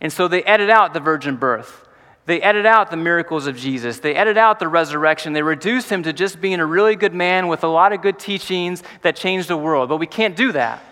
And 0.00 0.12
so 0.12 0.28
they 0.28 0.42
edit 0.44 0.70
out 0.70 0.94
the 0.94 1.00
virgin 1.00 1.36
birth. 1.36 1.85
They 2.26 2.42
edit 2.42 2.66
out 2.66 2.90
the 2.90 2.96
miracles 2.96 3.46
of 3.46 3.56
Jesus. 3.56 4.00
They 4.00 4.16
edit 4.16 4.36
out 4.36 4.58
the 4.58 4.66
resurrection. 4.66 5.32
They 5.32 5.42
reduce 5.42 5.88
him 5.88 6.02
to 6.02 6.12
just 6.12 6.40
being 6.40 6.58
a 6.58 6.66
really 6.66 6.96
good 6.96 7.14
man 7.14 7.46
with 7.46 7.62
a 7.62 7.68
lot 7.68 7.92
of 7.92 8.02
good 8.02 8.18
teachings 8.18 8.82
that 9.02 9.14
changed 9.14 9.48
the 9.48 9.56
world. 9.56 9.88
But 9.88 9.98
we 9.98 10.08
can't 10.08 10.34
do 10.34 10.50
that. 10.52 10.82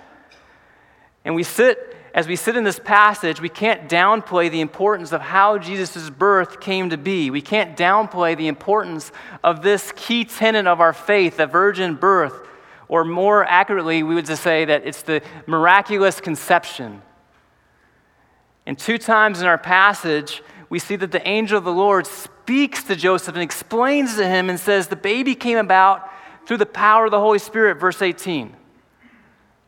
And 1.24 1.34
we 1.34 1.42
sit, 1.42 1.96
as 2.14 2.28
we 2.28 2.36
sit 2.36 2.56
in 2.56 2.62
this 2.62 2.78
passage, 2.78 3.40
we 3.40 3.48
can't 3.48 3.88
downplay 3.88 4.48
the 4.48 4.60
importance 4.60 5.10
of 5.10 5.20
how 5.20 5.58
Jesus' 5.58 6.08
birth 6.08 6.60
came 6.60 6.90
to 6.90 6.96
be. 6.96 7.30
We 7.30 7.40
can't 7.40 7.76
downplay 7.76 8.36
the 8.36 8.46
importance 8.46 9.10
of 9.42 9.62
this 9.62 9.92
key 9.96 10.24
tenet 10.24 10.68
of 10.68 10.80
our 10.80 10.92
faith, 10.92 11.38
the 11.38 11.46
virgin 11.46 11.96
birth. 11.96 12.46
Or 12.86 13.04
more 13.04 13.44
accurately, 13.44 14.04
we 14.04 14.14
would 14.14 14.26
just 14.26 14.44
say 14.44 14.66
that 14.66 14.86
it's 14.86 15.02
the 15.02 15.20
miraculous 15.46 16.20
conception. 16.20 17.02
And 18.66 18.78
two 18.78 18.98
times 18.98 19.40
in 19.40 19.46
our 19.46 19.58
passage, 19.58 20.42
we 20.68 20.78
see 20.78 20.96
that 20.96 21.12
the 21.12 21.26
angel 21.26 21.58
of 21.58 21.64
the 21.64 21.72
Lord 21.72 22.06
speaks 22.06 22.82
to 22.84 22.96
Joseph 22.96 23.34
and 23.34 23.42
explains 23.42 24.16
to 24.16 24.26
him 24.26 24.50
and 24.50 24.58
says, 24.58 24.88
The 24.88 24.96
baby 24.96 25.34
came 25.34 25.58
about 25.58 26.08
through 26.46 26.58
the 26.58 26.66
power 26.66 27.06
of 27.06 27.10
the 27.10 27.20
Holy 27.20 27.38
Spirit, 27.38 27.76
verse 27.76 28.02
18. 28.02 28.54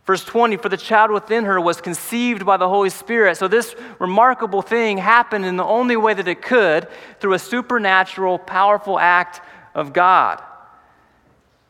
Verse 0.07 0.25
20, 0.25 0.57
for 0.59 0.69
the 0.69 0.76
child 0.76 1.11
within 1.11 1.45
her 1.45 1.61
was 1.61 1.81
conceived 1.81 2.47
by 2.47 2.57
the 2.57 2.69
Holy 2.69 2.91
Spirit. 2.91 3.37
So, 3.37 3.49
this 3.49 3.75
remarkable 3.99 4.62
thing 4.62 4.99
happened 4.99 5.45
in 5.45 5.57
the 5.57 5.65
only 5.65 5.97
way 5.97 6.15
that 6.15 6.29
it 6.29 6.43
could 6.43 6.87
through 7.19 7.33
a 7.33 7.41
supernatural, 7.41 8.38
powerful 8.38 9.00
act 9.00 9.41
of 9.75 9.93
God. 9.93 10.41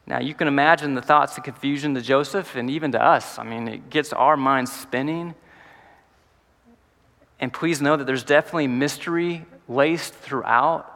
Now, 0.06 0.20
you 0.20 0.34
can 0.34 0.48
imagine 0.48 0.94
the 0.94 1.02
thoughts 1.02 1.34
and 1.36 1.44
confusion 1.44 1.94
to 1.94 2.02
Joseph 2.02 2.54
and 2.56 2.70
even 2.70 2.92
to 2.92 3.02
us. 3.02 3.38
I 3.38 3.42
mean, 3.42 3.66
it 3.68 3.88
gets 3.90 4.12
our 4.12 4.36
minds 4.36 4.70
spinning. 4.70 5.34
And 7.38 7.52
please 7.52 7.82
know 7.82 7.96
that 7.96 8.04
there's 8.04 8.24
definitely 8.24 8.66
mystery 8.66 9.44
laced 9.68 10.14
throughout. 10.14 10.92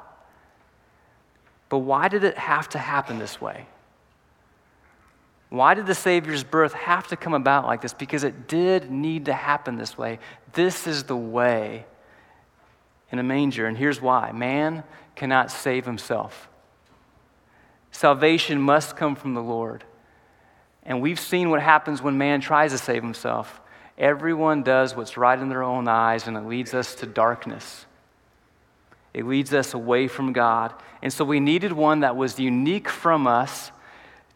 But 1.68 1.78
why 1.78 2.08
did 2.08 2.24
it 2.24 2.38
have 2.38 2.68
to 2.70 2.78
happen 2.78 3.18
this 3.18 3.40
way? 3.40 3.66
Why 5.50 5.74
did 5.74 5.86
the 5.86 5.94
Savior's 5.94 6.44
birth 6.44 6.72
have 6.72 7.08
to 7.08 7.16
come 7.16 7.34
about 7.34 7.66
like 7.66 7.82
this? 7.82 7.92
Because 7.92 8.24
it 8.24 8.48
did 8.48 8.90
need 8.90 9.26
to 9.26 9.32
happen 9.32 9.76
this 9.76 9.98
way. 9.98 10.20
This 10.52 10.86
is 10.86 11.04
the 11.04 11.16
way 11.16 11.84
in 13.10 13.18
a 13.18 13.22
manger. 13.22 13.66
And 13.66 13.76
here's 13.76 14.00
why 14.00 14.32
man 14.32 14.84
cannot 15.16 15.50
save 15.50 15.84
himself. 15.84 16.48
Salvation 17.90 18.60
must 18.60 18.96
come 18.96 19.16
from 19.16 19.34
the 19.34 19.42
Lord. 19.42 19.84
And 20.84 21.02
we've 21.02 21.20
seen 21.20 21.50
what 21.50 21.60
happens 21.60 22.00
when 22.00 22.16
man 22.16 22.40
tries 22.40 22.70
to 22.70 22.78
save 22.78 23.02
himself. 23.02 23.59
Everyone 24.00 24.62
does 24.62 24.96
what's 24.96 25.18
right 25.18 25.38
in 25.38 25.50
their 25.50 25.62
own 25.62 25.86
eyes, 25.86 26.26
and 26.26 26.34
it 26.34 26.46
leads 26.46 26.72
us 26.72 26.94
to 26.96 27.06
darkness. 27.06 27.84
It 29.12 29.26
leads 29.26 29.52
us 29.52 29.74
away 29.74 30.08
from 30.08 30.32
God. 30.32 30.72
And 31.02 31.12
so 31.12 31.22
we 31.22 31.38
needed 31.38 31.72
one 31.72 32.00
that 32.00 32.16
was 32.16 32.40
unique 32.40 32.88
from 32.88 33.26
us 33.26 33.70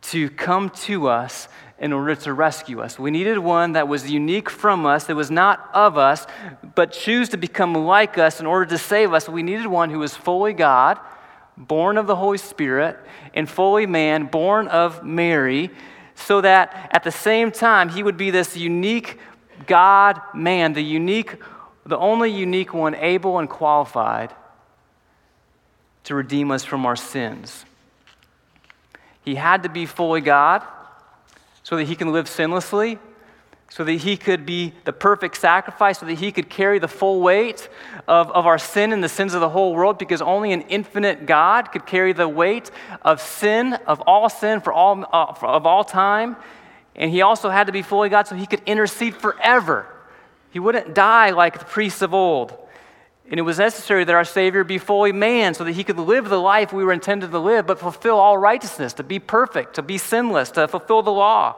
to 0.03 0.29
come 0.29 0.69
to 0.69 1.09
us 1.09 1.49
in 1.79 1.95
order 1.95 2.15
to 2.15 2.35
rescue 2.35 2.83
us. 2.83 2.99
We 2.99 3.11
needed 3.11 3.39
one 3.39 3.73
that 3.73 3.89
was 3.89 4.11
unique 4.11 4.51
from 4.51 4.85
us, 4.85 5.05
that 5.05 5.17
was 5.17 5.31
not 5.31 5.71
of 5.73 5.97
us, 5.97 6.27
but 6.75 6.93
choose 6.93 7.31
to 7.31 7.39
become 7.39 7.75
like 7.75 8.19
us 8.19 8.41
in 8.41 8.47
order 8.47 8.67
to 8.67 8.77
save 8.77 9.15
us. 9.15 9.31
We 9.31 9.43
needed 9.43 9.67
one 9.67 9.89
who 9.89 10.01
was 10.01 10.15
fully 10.15 10.53
God, 10.53 11.01
born 11.57 11.97
of 11.97 12.07
the 12.07 12.17
Holy 12.17 12.37
Spirit, 12.37 12.99
and 13.33 13.49
fully 13.49 13.87
man, 13.87 14.27
born 14.27 14.69
of 14.69 15.03
Mary, 15.05 15.71
so 16.15 16.43
that 16.43 16.91
at 16.93 17.03
the 17.03 17.11
same 17.11 17.51
time 17.51 17.89
he 17.89 18.03
would 18.03 18.19
be 18.19 18.31
this 18.31 18.59
unique 18.59 19.19
God 19.67 20.21
man, 20.35 20.73
the 20.73 20.83
unique, 20.83 21.37
the 21.87 21.99
only 21.99 22.31
unique 22.31 22.75
one 22.75 22.95
able 22.95 23.39
and 23.39 23.49
qualified 23.49 24.35
to 26.05 26.15
redeem 26.15 26.51
us 26.51 26.65
from 26.65 26.87
our 26.87 26.97
sins. 26.97 27.65
He 29.25 29.37
had 29.37 29.63
to 29.63 29.69
be 29.69 29.87
fully 29.87 30.21
God 30.21 30.63
so 31.63 31.77
that 31.77 31.85
he 31.85 31.97
can 31.97 32.13
live 32.13 32.27
sinlessly, 32.27 32.99
so 33.71 33.83
that 33.83 33.93
he 33.93 34.17
could 34.17 34.45
be 34.45 34.75
the 34.85 34.93
perfect 34.93 35.37
sacrifice, 35.39 35.99
so 35.99 36.07
that 36.07 36.19
he 36.19 36.31
could 36.31 36.51
carry 36.51 36.79
the 36.79 36.87
full 36.87 37.21
weight 37.21 37.69
of, 38.07 38.31
of 38.33 38.47
our 38.47 38.59
sin 38.59 38.93
and 38.93 39.03
the 39.03 39.09
sins 39.09 39.33
of 39.33 39.41
the 39.41 39.49
whole 39.49 39.75
world, 39.75 39.99
because 39.99 40.21
only 40.21 40.53
an 40.53 40.61
infinite 40.63 41.25
God 41.25 41.73
could 41.73 41.87
carry 41.87 42.13
the 42.13 42.29
weight 42.29 42.71
of 43.03 43.21
sin, 43.21 43.73
of 43.87 44.03
all 44.03 44.29
sin 44.29 44.61
for 44.61 44.73
all, 44.73 45.05
uh, 45.11 45.33
for, 45.33 45.47
of 45.47 45.67
all 45.67 45.85
time. 45.85 46.37
And 46.97 47.11
he 47.11 47.23
also 47.23 47.51
had 47.51 47.67
to 47.67 47.73
be 47.73 47.83
fully 47.83 48.09
God 48.09 48.27
so 48.27 48.35
he 48.35 48.47
could 48.47 48.63
intercede 48.67 49.15
forever. 49.17 49.87
He 50.51 50.61
wouldn't 50.61 50.95
die 50.95 51.31
like 51.31 51.59
the 51.59 51.65
priests 51.65 52.03
of 52.03 52.15
old. 52.15 52.57
And 53.31 53.41
it 53.41 53.43
was 53.43 53.59
necessary 53.59 54.05
that 54.05 54.15
our 54.15 54.25
Savior 54.25 54.65
be 54.65 54.79
fully 54.79 55.13
man 55.13 55.55
so 55.55 55.65
that 55.65 55.73
he 55.73 55.83
could 55.83 55.99
live 55.99 56.29
the 56.29 56.39
life 56.39 56.73
we 56.73 56.85
were 56.85 56.93
intended 56.93 57.31
to 57.31 57.39
live, 57.39 57.67
but 57.67 57.79
fulfill 57.79 58.17
all 58.17 58.37
righteousness, 58.37 58.93
to 58.95 59.03
be 59.03 59.19
perfect, 59.19 59.75
to 59.75 59.83
be 59.83 59.99
sinless, 59.99 60.51
to 60.53 60.69
fulfill 60.69 61.03
the 61.03 61.11
law. 61.11 61.57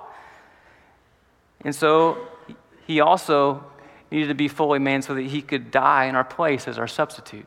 And 1.63 1.75
so 1.75 2.29
he 2.87 3.01
also 3.01 3.65
needed 4.11 4.29
to 4.29 4.35
be 4.35 4.49
fully 4.49 4.79
man 4.79 5.03
so 5.03 5.15
that 5.15 5.23
he 5.23 5.43
could 5.43 5.71
die 5.71 6.05
in 6.05 6.15
our 6.15 6.25
place 6.25 6.69
as 6.69 6.79
our 6.79 6.87
substitute, 6.87 7.47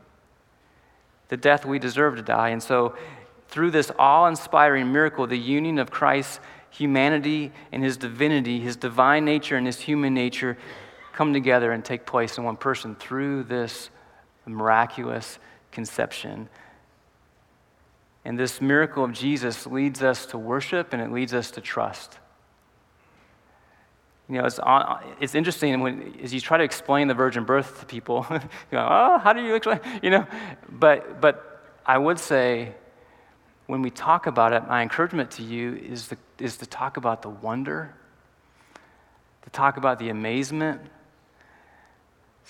the 1.28 1.36
death 1.36 1.64
we 1.64 1.78
deserve 1.78 2.16
to 2.16 2.22
die. 2.22 2.50
And 2.50 2.62
so, 2.62 2.94
through 3.48 3.72
this 3.72 3.90
awe 3.98 4.28
inspiring 4.28 4.92
miracle, 4.92 5.26
the 5.26 5.36
union 5.36 5.78
of 5.78 5.90
Christ 5.90 6.38
humanity 6.70 7.52
and 7.72 7.82
his 7.82 7.96
divinity, 7.96 8.60
his 8.60 8.76
divine 8.76 9.24
nature 9.24 9.56
and 9.56 9.66
his 9.66 9.80
human 9.80 10.14
nature 10.14 10.56
come 11.12 11.32
together 11.32 11.72
and 11.72 11.84
take 11.84 12.06
place 12.06 12.38
in 12.38 12.44
one 12.44 12.56
person 12.56 12.94
through 12.94 13.44
this 13.44 13.90
miraculous 14.46 15.38
conception. 15.72 16.48
And 18.24 18.38
this 18.38 18.60
miracle 18.60 19.04
of 19.04 19.12
Jesus 19.12 19.66
leads 19.66 20.02
us 20.02 20.26
to 20.26 20.38
worship 20.38 20.92
and 20.92 21.02
it 21.02 21.10
leads 21.10 21.34
us 21.34 21.50
to 21.52 21.60
trust. 21.60 22.18
You 24.28 24.38
know, 24.38 24.44
it's, 24.44 24.60
uh, 24.60 25.00
it's 25.20 25.34
interesting 25.34 25.80
when, 25.80 26.14
as 26.22 26.32
you 26.32 26.40
try 26.40 26.56
to 26.56 26.62
explain 26.62 27.08
the 27.08 27.14
virgin 27.14 27.44
birth 27.44 27.80
to 27.80 27.86
people, 27.86 28.24
you 28.30 28.38
go, 28.70 28.86
oh, 28.88 29.18
how 29.18 29.32
do 29.32 29.42
you 29.42 29.56
explain? 29.56 29.80
You 30.02 30.10
know, 30.10 30.26
but, 30.68 31.20
but 31.20 31.64
I 31.84 31.98
would 31.98 32.18
say 32.18 32.74
when 33.70 33.82
we 33.82 33.90
talk 33.90 34.26
about 34.26 34.52
it, 34.52 34.66
my 34.66 34.82
encouragement 34.82 35.30
to 35.30 35.44
you 35.44 35.76
is, 35.76 36.08
the, 36.08 36.18
is 36.40 36.56
to 36.56 36.66
talk 36.66 36.96
about 36.96 37.22
the 37.22 37.28
wonder, 37.28 37.94
to 39.42 39.50
talk 39.50 39.76
about 39.76 40.00
the 40.00 40.08
amazement, 40.08 40.80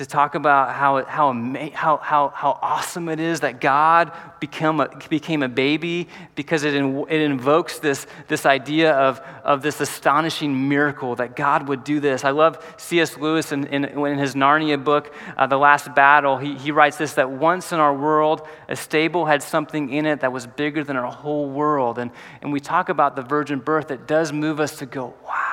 to 0.00 0.07
talk 0.07 0.35
about 0.35 0.75
how, 0.75 1.04
how, 1.04 1.30
how, 1.75 1.99
how, 1.99 2.28
how 2.35 2.59
awesome 2.62 3.11
it 3.11 3.21
is 3.21 3.40
that 3.40 3.61
God 3.61 4.11
become 4.40 4.80
a, 4.80 4.88
became 5.11 5.42
a 5.42 5.49
baby 5.49 6.09
because 6.35 6.64
it, 6.64 6.73
in, 6.73 7.04
it 7.11 7.21
invokes 7.21 7.80
this, 7.80 8.07
this 8.26 8.47
idea 8.47 8.95
of, 8.95 9.21
of 9.45 9.61
this 9.61 9.78
astonishing 9.78 10.71
miracle 10.71 11.16
that 11.16 11.37
God 11.37 11.69
would 11.69 11.85
do 11.85 12.00
this. 12.00 12.25
I 12.25 12.30
love 12.30 12.64
C.S. 12.78 13.19
Lewis 13.19 13.52
in, 13.52 13.66
in, 13.66 13.85
in 13.85 14.19
his 14.19 14.35
Narnia 14.35 14.83
book, 14.83 15.12
uh, 15.37 15.47
The 15.47 15.59
Last 15.59 15.95
Battle. 15.95 16.38
He, 16.38 16.57
he 16.57 16.71
writes 16.71 16.97
this 16.97 17.12
that 17.14 17.30
once 17.30 17.71
in 17.71 17.78
our 17.78 17.95
world, 17.95 18.49
a 18.71 18.76
stable 18.76 19.26
had 19.26 19.42
something 19.42 19.92
in 19.92 20.07
it 20.07 20.21
that 20.21 20.33
was 20.33 20.47
bigger 20.47 20.83
than 20.83 20.97
our 20.97 21.12
whole 21.12 21.50
world. 21.50 21.99
And, 21.99 22.11
and 22.40 22.54
we 22.54 22.61
talk 22.61 22.88
about 22.88 23.16
the 23.16 23.23
virgin 23.23 23.59
birth, 23.59 23.90
it 23.90 24.07
does 24.07 24.33
move 24.33 24.61
us 24.61 24.78
to 24.78 24.87
go, 24.87 25.12
wow 25.26 25.50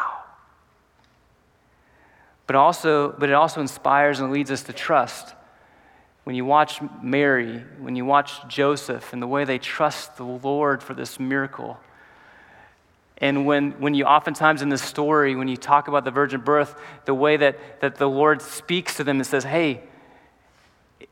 but, 2.47 2.55
also, 2.55 3.11
but 3.11 3.29
it 3.29 3.33
also 3.33 3.61
inspires 3.61 4.19
and 4.19 4.31
leads 4.31 4.49
us 4.49 4.63
to 4.63 4.73
trust. 4.73 5.35
When 6.23 6.35
you 6.35 6.45
watch 6.45 6.81
Mary, 7.01 7.63
when 7.79 7.95
you 7.95 8.05
watch 8.05 8.47
Joseph, 8.47 9.13
and 9.13 9.21
the 9.21 9.27
way 9.27 9.45
they 9.45 9.59
trust 9.59 10.17
the 10.17 10.23
Lord 10.23 10.81
for 10.81 10.93
this 10.93 11.19
miracle. 11.19 11.79
And 13.19 13.45
when, 13.45 13.71
when 13.79 13.93
you 13.93 14.05
oftentimes 14.05 14.61
in 14.61 14.69
this 14.69 14.81
story, 14.81 15.35
when 15.35 15.47
you 15.47 15.57
talk 15.57 15.87
about 15.87 16.05
the 16.05 16.11
virgin 16.11 16.41
birth, 16.41 16.79
the 17.05 17.13
way 17.13 17.37
that, 17.37 17.81
that 17.81 17.95
the 17.95 18.07
Lord 18.07 18.41
speaks 18.41 18.95
to 18.97 19.03
them 19.03 19.17
and 19.17 19.25
says, 19.25 19.43
Hey, 19.43 19.81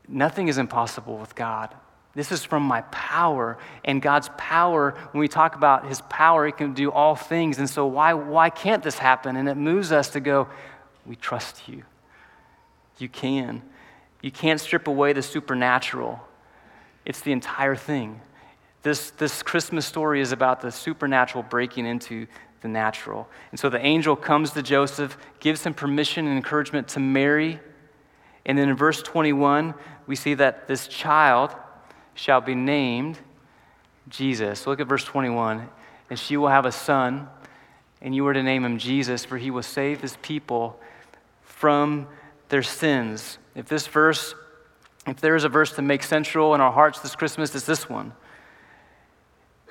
nothing 0.08 0.48
is 0.48 0.58
impossible 0.58 1.18
with 1.18 1.34
God. 1.34 1.74
This 2.14 2.32
is 2.32 2.44
from 2.44 2.62
my 2.62 2.80
power. 2.82 3.58
And 3.84 4.00
God's 4.00 4.30
power, 4.38 4.94
when 5.12 5.20
we 5.20 5.28
talk 5.28 5.54
about 5.54 5.86
his 5.86 6.00
power, 6.08 6.46
he 6.46 6.52
can 6.52 6.72
do 6.72 6.90
all 6.90 7.14
things. 7.14 7.58
And 7.58 7.68
so, 7.68 7.86
why, 7.86 8.14
why 8.14 8.48
can't 8.48 8.82
this 8.82 8.98
happen? 8.98 9.36
And 9.36 9.48
it 9.48 9.56
moves 9.56 9.92
us 9.92 10.10
to 10.10 10.20
go, 10.20 10.48
we 11.06 11.16
trust 11.16 11.68
you. 11.68 11.82
You 12.98 13.08
can. 13.08 13.62
You 14.22 14.30
can't 14.30 14.60
strip 14.60 14.86
away 14.86 15.12
the 15.12 15.22
supernatural, 15.22 16.20
it's 17.04 17.20
the 17.20 17.32
entire 17.32 17.76
thing. 17.76 18.20
This, 18.82 19.10
this 19.10 19.42
Christmas 19.42 19.84
story 19.84 20.20
is 20.20 20.32
about 20.32 20.60
the 20.60 20.70
supernatural 20.70 21.42
breaking 21.42 21.86
into 21.86 22.26
the 22.60 22.68
natural. 22.68 23.28
And 23.50 23.58
so 23.58 23.68
the 23.68 23.84
angel 23.84 24.14
comes 24.14 24.52
to 24.52 24.62
Joseph, 24.62 25.16
gives 25.40 25.64
him 25.64 25.74
permission 25.74 26.26
and 26.26 26.36
encouragement 26.36 26.88
to 26.88 27.00
marry. 27.00 27.58
And 28.44 28.56
then 28.56 28.68
in 28.68 28.76
verse 28.76 29.02
21, 29.02 29.74
we 30.06 30.14
see 30.14 30.34
that 30.34 30.68
this 30.68 30.86
child 30.86 31.54
shall 32.14 32.40
be 32.40 32.54
named 32.54 33.18
Jesus. 34.08 34.66
Look 34.66 34.80
at 34.80 34.86
verse 34.86 35.04
21. 35.04 35.68
And 36.08 36.18
she 36.18 36.36
will 36.36 36.48
have 36.48 36.66
a 36.66 36.72
son, 36.72 37.28
and 38.00 38.14
you 38.14 38.26
are 38.28 38.32
to 38.32 38.42
name 38.42 38.64
him 38.64 38.78
Jesus, 38.78 39.24
for 39.24 39.36
he 39.36 39.50
will 39.50 39.62
save 39.62 40.00
his 40.00 40.16
people 40.22 40.80
from 41.56 42.06
their 42.50 42.62
sins. 42.62 43.38
If 43.54 43.66
this 43.66 43.86
verse, 43.86 44.34
if 45.06 45.22
there 45.22 45.34
is 45.34 45.44
a 45.44 45.48
verse 45.48 45.72
to 45.72 45.82
make 45.82 46.02
central 46.02 46.54
in 46.54 46.60
our 46.60 46.70
hearts 46.70 47.00
this 47.00 47.16
Christmas, 47.16 47.54
it's 47.54 47.64
this 47.64 47.88
one. 47.88 48.12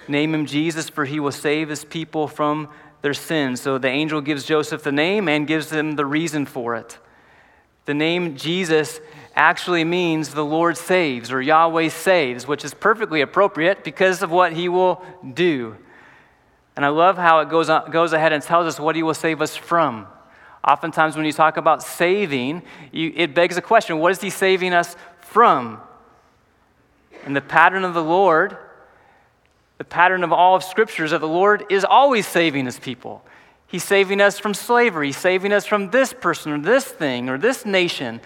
Name 0.08 0.34
him 0.34 0.48
Jesus, 0.48 0.89
for 0.89 1.06
he 1.06 1.20
will 1.20 1.32
save 1.32 1.70
his 1.70 1.86
people 1.86 2.27
from 2.27 2.70
their 3.04 3.13
sins. 3.13 3.62
So 3.62 3.77
the 3.77 3.88
angel 3.88 4.20
gives 4.20 4.46
Joseph 4.46 4.82
the 4.82 4.92
name 4.92 5.30
and 5.30 5.46
gives 5.46 5.72
him 5.72 5.92
the 5.92 6.08
reason 6.08 6.48
for 6.48 6.75
it. 6.75 6.98
The 7.86 7.94
name 7.94 8.36
Jesus 8.36 9.00
actually 9.36 9.84
means 9.84 10.30
the 10.30 10.44
Lord 10.44 10.77
saves 10.77 11.32
or 11.32 11.39
Yahweh 11.39 11.89
saves, 11.89 12.48
which 12.48 12.65
is 12.65 12.74
perfectly 12.74 13.22
appropriate 13.22 13.84
because 13.84 14.24
of 14.24 14.32
what 14.32 14.54
he 14.54 14.70
will 14.70 15.06
do. 15.36 15.77
And 16.75 16.84
I 16.84 16.89
love 16.89 17.15
how 17.15 17.42
it 17.42 17.50
goes, 17.50 17.70
on, 17.70 17.92
goes 17.92 18.12
ahead 18.12 18.34
and 18.34 18.42
tells 18.42 18.65
us 18.65 18.80
what 18.80 18.96
he 18.96 19.04
will 19.04 19.13
save 19.13 19.39
us 19.39 19.56
from. 19.56 20.08
Oftentimes, 20.66 21.16
when 21.16 21.26
you 21.26 21.32
talk 21.32 21.58
about 21.58 21.84
saving, 21.84 22.64
you, 22.92 23.14
it 23.16 23.36
begs 23.36 23.56
a 23.56 23.62
question 23.62 24.00
what 24.00 24.12
is 24.12 24.20
He 24.20 24.32
saving 24.32 24.74
us 24.74 24.96
from? 25.20 25.80
And 27.24 27.36
the 27.36 27.42
pattern 27.42 27.84
of 27.84 27.94
the 27.94 28.04
Lord, 28.04 28.58
the 29.78 29.84
pattern 29.84 30.24
of 30.24 30.34
all 30.34 30.56
of 30.56 30.64
Scriptures 30.64 31.12
of 31.12 31.22
the 31.22 31.28
Lord 31.28 31.66
is 31.70 31.86
always 31.86 32.25
saving 32.28 32.66
His 32.66 32.80
people. 32.80 33.24
He's 33.68 33.84
saving 33.84 34.22
us 34.22 34.40
from 34.40 34.54
slavery, 34.54 35.08
He's 35.08 35.18
saving 35.18 35.51
us 35.54 35.66
from 35.68 35.92
this 35.92 36.14
person 36.14 36.51
or 36.51 36.60
this 36.60 36.86
thing 36.86 37.30
or 37.30 37.38
this 37.38 37.66
nation. 37.66 38.20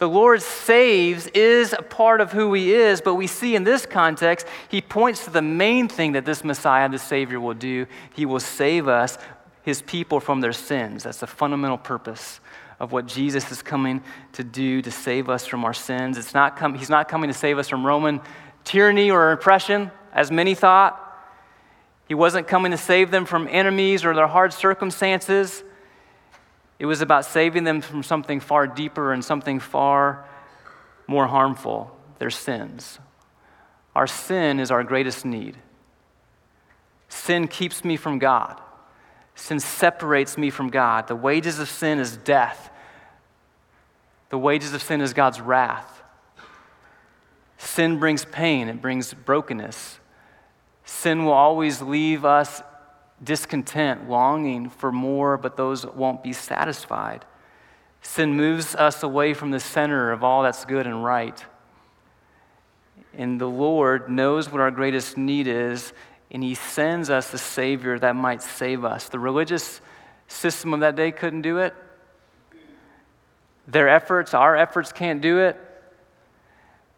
The 0.00 0.08
Lord 0.08 0.42
saves 0.42 1.28
is 1.28 1.72
a 1.72 1.82
part 1.82 2.20
of 2.20 2.32
who 2.32 2.52
He 2.54 2.74
is, 2.74 3.00
but 3.00 3.14
we 3.14 3.28
see 3.28 3.54
in 3.54 3.62
this 3.62 3.86
context, 3.86 4.46
He 4.68 4.80
points 4.80 5.24
to 5.24 5.30
the 5.30 5.42
main 5.42 5.86
thing 5.86 6.12
that 6.12 6.24
this 6.24 6.42
Messiah, 6.42 6.88
the 6.88 6.98
Savior, 6.98 7.38
will 7.38 7.54
do. 7.54 7.86
He 8.14 8.26
will 8.26 8.40
save 8.40 8.88
us 8.88 9.16
his 9.64 9.82
people 9.82 10.20
from 10.20 10.40
their 10.40 10.52
sins. 10.52 11.04
That's 11.04 11.18
the 11.18 11.26
fundamental 11.26 11.78
purpose 11.78 12.40
of 12.78 12.92
what 12.92 13.06
Jesus 13.06 13.50
is 13.50 13.62
coming 13.62 14.02
to 14.32 14.44
do 14.44 14.82
to 14.82 14.90
save 14.90 15.30
us 15.30 15.46
from 15.46 15.64
our 15.64 15.72
sins. 15.72 16.18
It's 16.18 16.34
not 16.34 16.56
com- 16.56 16.74
he's 16.74 16.90
not 16.90 17.08
coming 17.08 17.28
to 17.28 17.34
save 17.34 17.58
us 17.58 17.68
from 17.68 17.84
Roman 17.84 18.20
tyranny 18.64 19.10
or 19.10 19.32
oppression, 19.32 19.90
as 20.12 20.30
many 20.30 20.54
thought. 20.54 21.00
He 22.06 22.14
wasn't 22.14 22.46
coming 22.46 22.72
to 22.72 22.78
save 22.78 23.10
them 23.10 23.24
from 23.24 23.48
enemies 23.50 24.04
or 24.04 24.14
their 24.14 24.26
hard 24.26 24.52
circumstances. 24.52 25.64
It 26.78 26.86
was 26.86 27.00
about 27.00 27.24
saving 27.24 27.64
them 27.64 27.80
from 27.80 28.02
something 28.02 28.40
far 28.40 28.66
deeper 28.66 29.12
and 29.12 29.24
something 29.24 29.60
far 29.60 30.26
more 31.06 31.26
harmful 31.26 31.96
their 32.18 32.30
sins. 32.30 32.98
Our 33.94 34.06
sin 34.06 34.60
is 34.60 34.70
our 34.70 34.84
greatest 34.84 35.24
need. 35.24 35.56
Sin 37.08 37.46
keeps 37.48 37.84
me 37.84 37.96
from 37.96 38.18
God. 38.18 38.60
Sin 39.34 39.60
separates 39.60 40.38
me 40.38 40.50
from 40.50 40.68
God. 40.68 41.08
The 41.08 41.16
wages 41.16 41.58
of 41.58 41.68
sin 41.68 41.98
is 41.98 42.16
death. 42.16 42.70
The 44.30 44.38
wages 44.38 44.74
of 44.74 44.82
sin 44.82 45.00
is 45.00 45.12
God's 45.12 45.40
wrath. 45.40 46.02
Sin 47.58 47.98
brings 47.98 48.24
pain, 48.24 48.68
it 48.68 48.80
brings 48.80 49.14
brokenness. 49.14 49.98
Sin 50.84 51.24
will 51.24 51.32
always 51.32 51.80
leave 51.80 52.24
us 52.24 52.62
discontent, 53.22 54.08
longing 54.08 54.68
for 54.68 54.92
more, 54.92 55.36
but 55.36 55.56
those 55.56 55.86
won't 55.86 56.22
be 56.22 56.32
satisfied. 56.32 57.24
Sin 58.02 58.36
moves 58.36 58.74
us 58.74 59.02
away 59.02 59.32
from 59.32 59.50
the 59.50 59.60
center 59.60 60.12
of 60.12 60.22
all 60.22 60.42
that's 60.42 60.64
good 60.64 60.86
and 60.86 61.02
right. 61.02 61.42
And 63.16 63.40
the 63.40 63.46
Lord 63.46 64.10
knows 64.10 64.50
what 64.50 64.60
our 64.60 64.70
greatest 64.70 65.16
need 65.16 65.46
is, 65.46 65.92
and 66.34 66.42
he 66.42 66.56
sends 66.56 67.10
us 67.10 67.32
a 67.32 67.38
Savior 67.38 67.96
that 68.00 68.16
might 68.16 68.42
save 68.42 68.84
us. 68.84 69.08
The 69.08 69.20
religious 69.20 69.80
system 70.26 70.74
of 70.74 70.80
that 70.80 70.96
day 70.96 71.12
couldn't 71.12 71.42
do 71.42 71.58
it. 71.58 71.72
Their 73.68 73.88
efforts, 73.88 74.34
our 74.34 74.56
efforts 74.56 74.90
can't 74.90 75.20
do 75.20 75.38
it. 75.38 75.56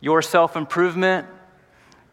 Your 0.01 0.23
self 0.23 0.57
improvement, 0.57 1.27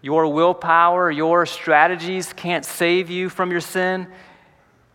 your 0.02 0.28
willpower, 0.28 1.10
your 1.10 1.46
strategies 1.46 2.34
can't 2.34 2.66
save 2.66 3.10
you 3.10 3.30
from 3.30 3.52
your 3.52 3.62
sin. 3.62 4.08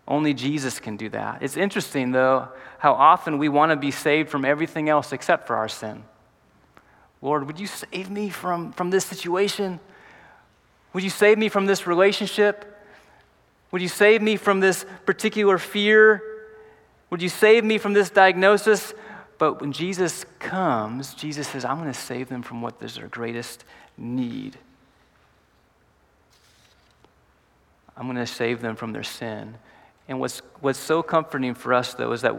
Only 0.07 0.35
Jesus 0.35 0.81
can 0.81 0.99
do 0.99 1.09
that. 1.09 1.43
It's 1.43 1.57
interesting, 1.57 2.13
though, 2.13 2.49
how 2.79 2.93
often 2.93 3.39
we 3.39 3.49
want 3.49 3.73
to 3.73 3.77
be 3.77 3.91
saved 3.91 4.29
from 4.29 4.45
everything 4.45 4.91
else 4.91 5.13
except 5.13 5.47
for 5.47 5.57
our 5.57 5.69
sin. 5.69 6.05
Lord, 7.23 7.47
would 7.47 7.59
you 7.59 7.67
save 7.67 8.11
me 8.11 8.29
from, 8.29 8.73
from 8.73 8.91
this 8.91 9.07
situation? 9.07 9.81
Would 10.93 11.05
you 11.05 11.11
save 11.11 11.39
me 11.39 11.49
from 11.49 11.67
this 11.67 11.87
relationship? 11.87 12.65
Would 13.71 13.83
you 13.83 13.89
save 13.89 14.23
me 14.23 14.37
from 14.37 14.61
this 14.61 14.87
particular 15.05 15.59
fear? 15.59 16.23
Would 17.11 17.23
you 17.23 17.29
save 17.29 17.65
me 17.65 17.79
from 17.79 17.93
this 17.93 18.11
diagnosis? 18.11 18.95
But 19.39 19.61
when 19.61 19.73
Jesus 19.73 20.25
comes, 20.39 21.15
Jesus 21.15 21.49
says, 21.49 21.65
I'm 21.65 21.79
going 21.79 21.93
to 21.93 21.99
save 21.99 22.29
them 22.29 22.43
from 22.43 22.63
what 22.63 22.75
is 22.83 22.97
their 22.97 23.09
greatest 23.09 23.65
need. 23.97 24.57
I'm 27.97 28.07
going 28.07 28.17
to 28.17 28.27
save 28.27 28.61
them 28.61 28.77
from 28.77 28.93
their 28.93 29.03
sin. 29.03 29.57
And 30.09 30.21
what's, 30.21 30.41
what's 30.61 30.79
so 30.79 31.03
comforting 31.03 31.55
for 31.55 31.75
us, 31.75 31.95
though, 31.95 32.13
is 32.13 32.23
that 32.23 32.35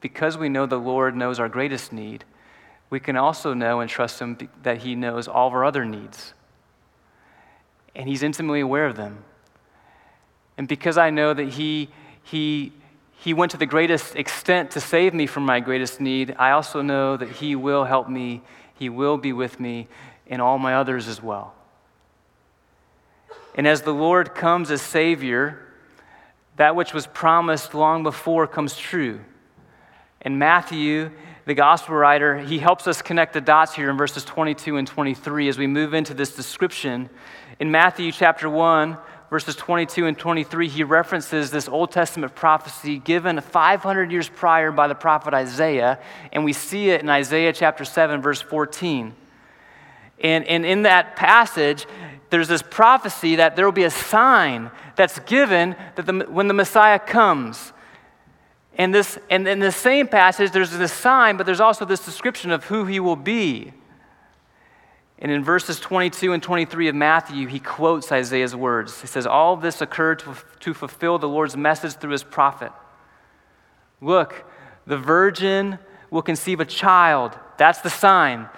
because 0.00 0.38
we 0.38 0.48
know 0.48 0.66
the 0.66 0.76
Lord 0.76 1.16
knows 1.16 1.40
our 1.40 1.48
greatest 1.48 1.92
need, 1.92 2.24
we 2.90 3.00
can 3.00 3.16
also 3.16 3.54
know 3.54 3.80
and 3.80 3.90
trust 3.90 4.20
Him 4.20 4.38
that 4.62 4.78
He 4.78 4.94
knows 4.94 5.26
all 5.26 5.48
of 5.48 5.54
our 5.54 5.64
other 5.64 5.84
needs 5.84 6.34
and 7.94 8.08
He's 8.08 8.22
intimately 8.22 8.60
aware 8.60 8.86
of 8.86 8.96
them. 8.96 9.24
And 10.56 10.68
because 10.68 10.98
I 10.98 11.10
know 11.10 11.34
that 11.34 11.50
He, 11.50 11.90
he, 12.22 12.72
he 13.12 13.34
went 13.34 13.52
to 13.52 13.56
the 13.56 13.66
greatest 13.66 14.16
extent 14.16 14.72
to 14.72 14.80
save 14.80 15.14
me 15.14 15.26
from 15.26 15.44
my 15.44 15.60
greatest 15.60 16.00
need, 16.00 16.34
I 16.38 16.52
also 16.52 16.82
know 16.82 17.16
that 17.16 17.28
He 17.30 17.56
will 17.56 17.84
help 17.84 18.08
me, 18.08 18.42
He 18.74 18.88
will 18.88 19.16
be 19.16 19.32
with 19.32 19.60
me 19.60 19.88
in 20.26 20.40
all 20.40 20.58
my 20.58 20.74
others 20.74 21.08
as 21.08 21.22
well. 21.22 21.54
And 23.54 23.68
as 23.68 23.82
the 23.82 23.92
Lord 23.92 24.34
comes 24.34 24.70
as 24.70 24.82
Savior, 24.82 25.60
that 26.56 26.74
which 26.76 26.92
was 26.92 27.06
promised 27.06 27.74
long 27.74 28.02
before 28.02 28.46
comes 28.46 28.76
true. 28.76 29.20
In 30.20 30.38
Matthew, 30.38 31.10
the 31.46 31.54
gospel 31.54 31.94
writer, 31.94 32.38
he 32.38 32.58
helps 32.58 32.86
us 32.86 33.02
connect 33.02 33.34
the 33.34 33.40
dots 33.40 33.74
here 33.74 33.90
in 33.90 33.96
verses 33.96 34.24
22 34.24 34.76
and 34.76 34.88
23 34.88 35.48
as 35.48 35.58
we 35.58 35.66
move 35.66 35.92
into 35.92 36.14
this 36.14 36.34
description 36.34 37.10
In 37.60 37.70
Matthew 37.70 38.10
chapter 38.10 38.50
1, 38.50 38.98
verses 39.30 39.54
22 39.54 40.06
and 40.06 40.18
23, 40.18 40.68
he 40.68 40.82
references 40.82 41.52
this 41.52 41.68
Old 41.68 41.92
Testament 41.92 42.34
prophecy 42.34 42.98
given 42.98 43.40
500 43.40 44.10
years 44.10 44.28
prior 44.28 44.72
by 44.72 44.88
the 44.88 44.94
prophet 44.94 45.34
Isaiah, 45.34 46.00
and 46.32 46.44
we 46.44 46.52
see 46.52 46.90
it 46.90 47.00
in 47.00 47.08
Isaiah 47.08 47.52
chapter 47.52 47.84
7, 47.84 48.20
verse 48.20 48.40
14. 48.40 49.14
And, 50.22 50.44
and 50.46 50.66
in 50.66 50.82
that 50.82 51.14
passage, 51.14 51.86
there's 52.30 52.48
this 52.48 52.62
prophecy 52.62 53.36
that 53.36 53.54
there 53.54 53.64
will 53.64 53.72
be 53.72 53.84
a 53.84 53.90
sign 53.90 54.72
that's 54.96 55.20
given 55.20 55.76
that 55.94 56.06
the, 56.06 56.26
when 56.28 56.48
the 56.48 56.54
Messiah 56.54 56.98
comes. 56.98 57.72
And, 58.76 58.92
this, 58.92 59.16
and 59.30 59.46
in 59.46 59.60
the 59.60 59.70
same 59.70 60.08
passage, 60.08 60.50
there's 60.50 60.72
this 60.72 60.92
sign, 60.92 61.36
but 61.36 61.46
there's 61.46 61.60
also 61.60 61.84
this 61.84 62.04
description 62.04 62.50
of 62.50 62.64
who 62.64 62.84
he 62.86 62.98
will 62.98 63.16
be. 63.16 63.72
And 65.24 65.32
in 65.32 65.42
verses 65.42 65.80
22 65.80 66.34
and 66.34 66.42
23 66.42 66.88
of 66.88 66.94
Matthew, 66.94 67.46
he 67.46 67.58
quotes 67.58 68.12
Isaiah's 68.12 68.54
words. 68.54 69.00
He 69.00 69.06
says, 69.06 69.26
All 69.26 69.56
this 69.56 69.80
occurred 69.80 70.18
to, 70.18 70.36
to 70.60 70.74
fulfill 70.74 71.18
the 71.18 71.26
Lord's 71.26 71.56
message 71.56 71.94
through 71.94 72.10
his 72.10 72.22
prophet. 72.22 72.72
Look, 74.02 74.44
the 74.86 74.98
virgin 74.98 75.78
will 76.10 76.20
conceive 76.20 76.60
a 76.60 76.66
child. 76.66 77.38
That's 77.56 77.80
the 77.80 77.88
sign. 77.88 78.50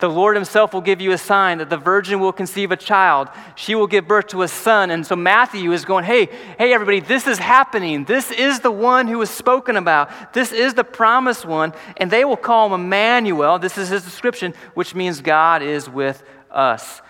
The 0.00 0.08
Lord 0.08 0.34
Himself 0.34 0.74
will 0.74 0.80
give 0.80 1.00
you 1.00 1.12
a 1.12 1.18
sign 1.18 1.58
that 1.58 1.70
the 1.70 1.76
virgin 1.76 2.18
will 2.18 2.32
conceive 2.32 2.72
a 2.72 2.76
child. 2.76 3.28
She 3.54 3.74
will 3.74 3.86
give 3.86 4.08
birth 4.08 4.26
to 4.28 4.42
a 4.42 4.48
son. 4.48 4.90
And 4.90 5.06
so 5.06 5.14
Matthew 5.14 5.72
is 5.72 5.84
going, 5.84 6.04
hey, 6.04 6.26
hey, 6.58 6.72
everybody, 6.72 7.00
this 7.00 7.26
is 7.26 7.38
happening. 7.38 8.04
This 8.04 8.30
is 8.32 8.60
the 8.60 8.72
one 8.72 9.06
who 9.06 9.18
was 9.18 9.30
spoken 9.30 9.76
about. 9.76 10.32
This 10.32 10.52
is 10.52 10.74
the 10.74 10.84
promised 10.84 11.44
one. 11.44 11.72
And 11.96 12.10
they 12.10 12.24
will 12.24 12.36
call 12.36 12.66
him 12.66 12.80
Emmanuel. 12.80 13.58
This 13.58 13.78
is 13.78 13.88
his 13.88 14.02
description, 14.02 14.52
which 14.74 14.94
means 14.94 15.20
God 15.20 15.62
is 15.62 15.88
with 15.88 16.22
us. 16.50 17.00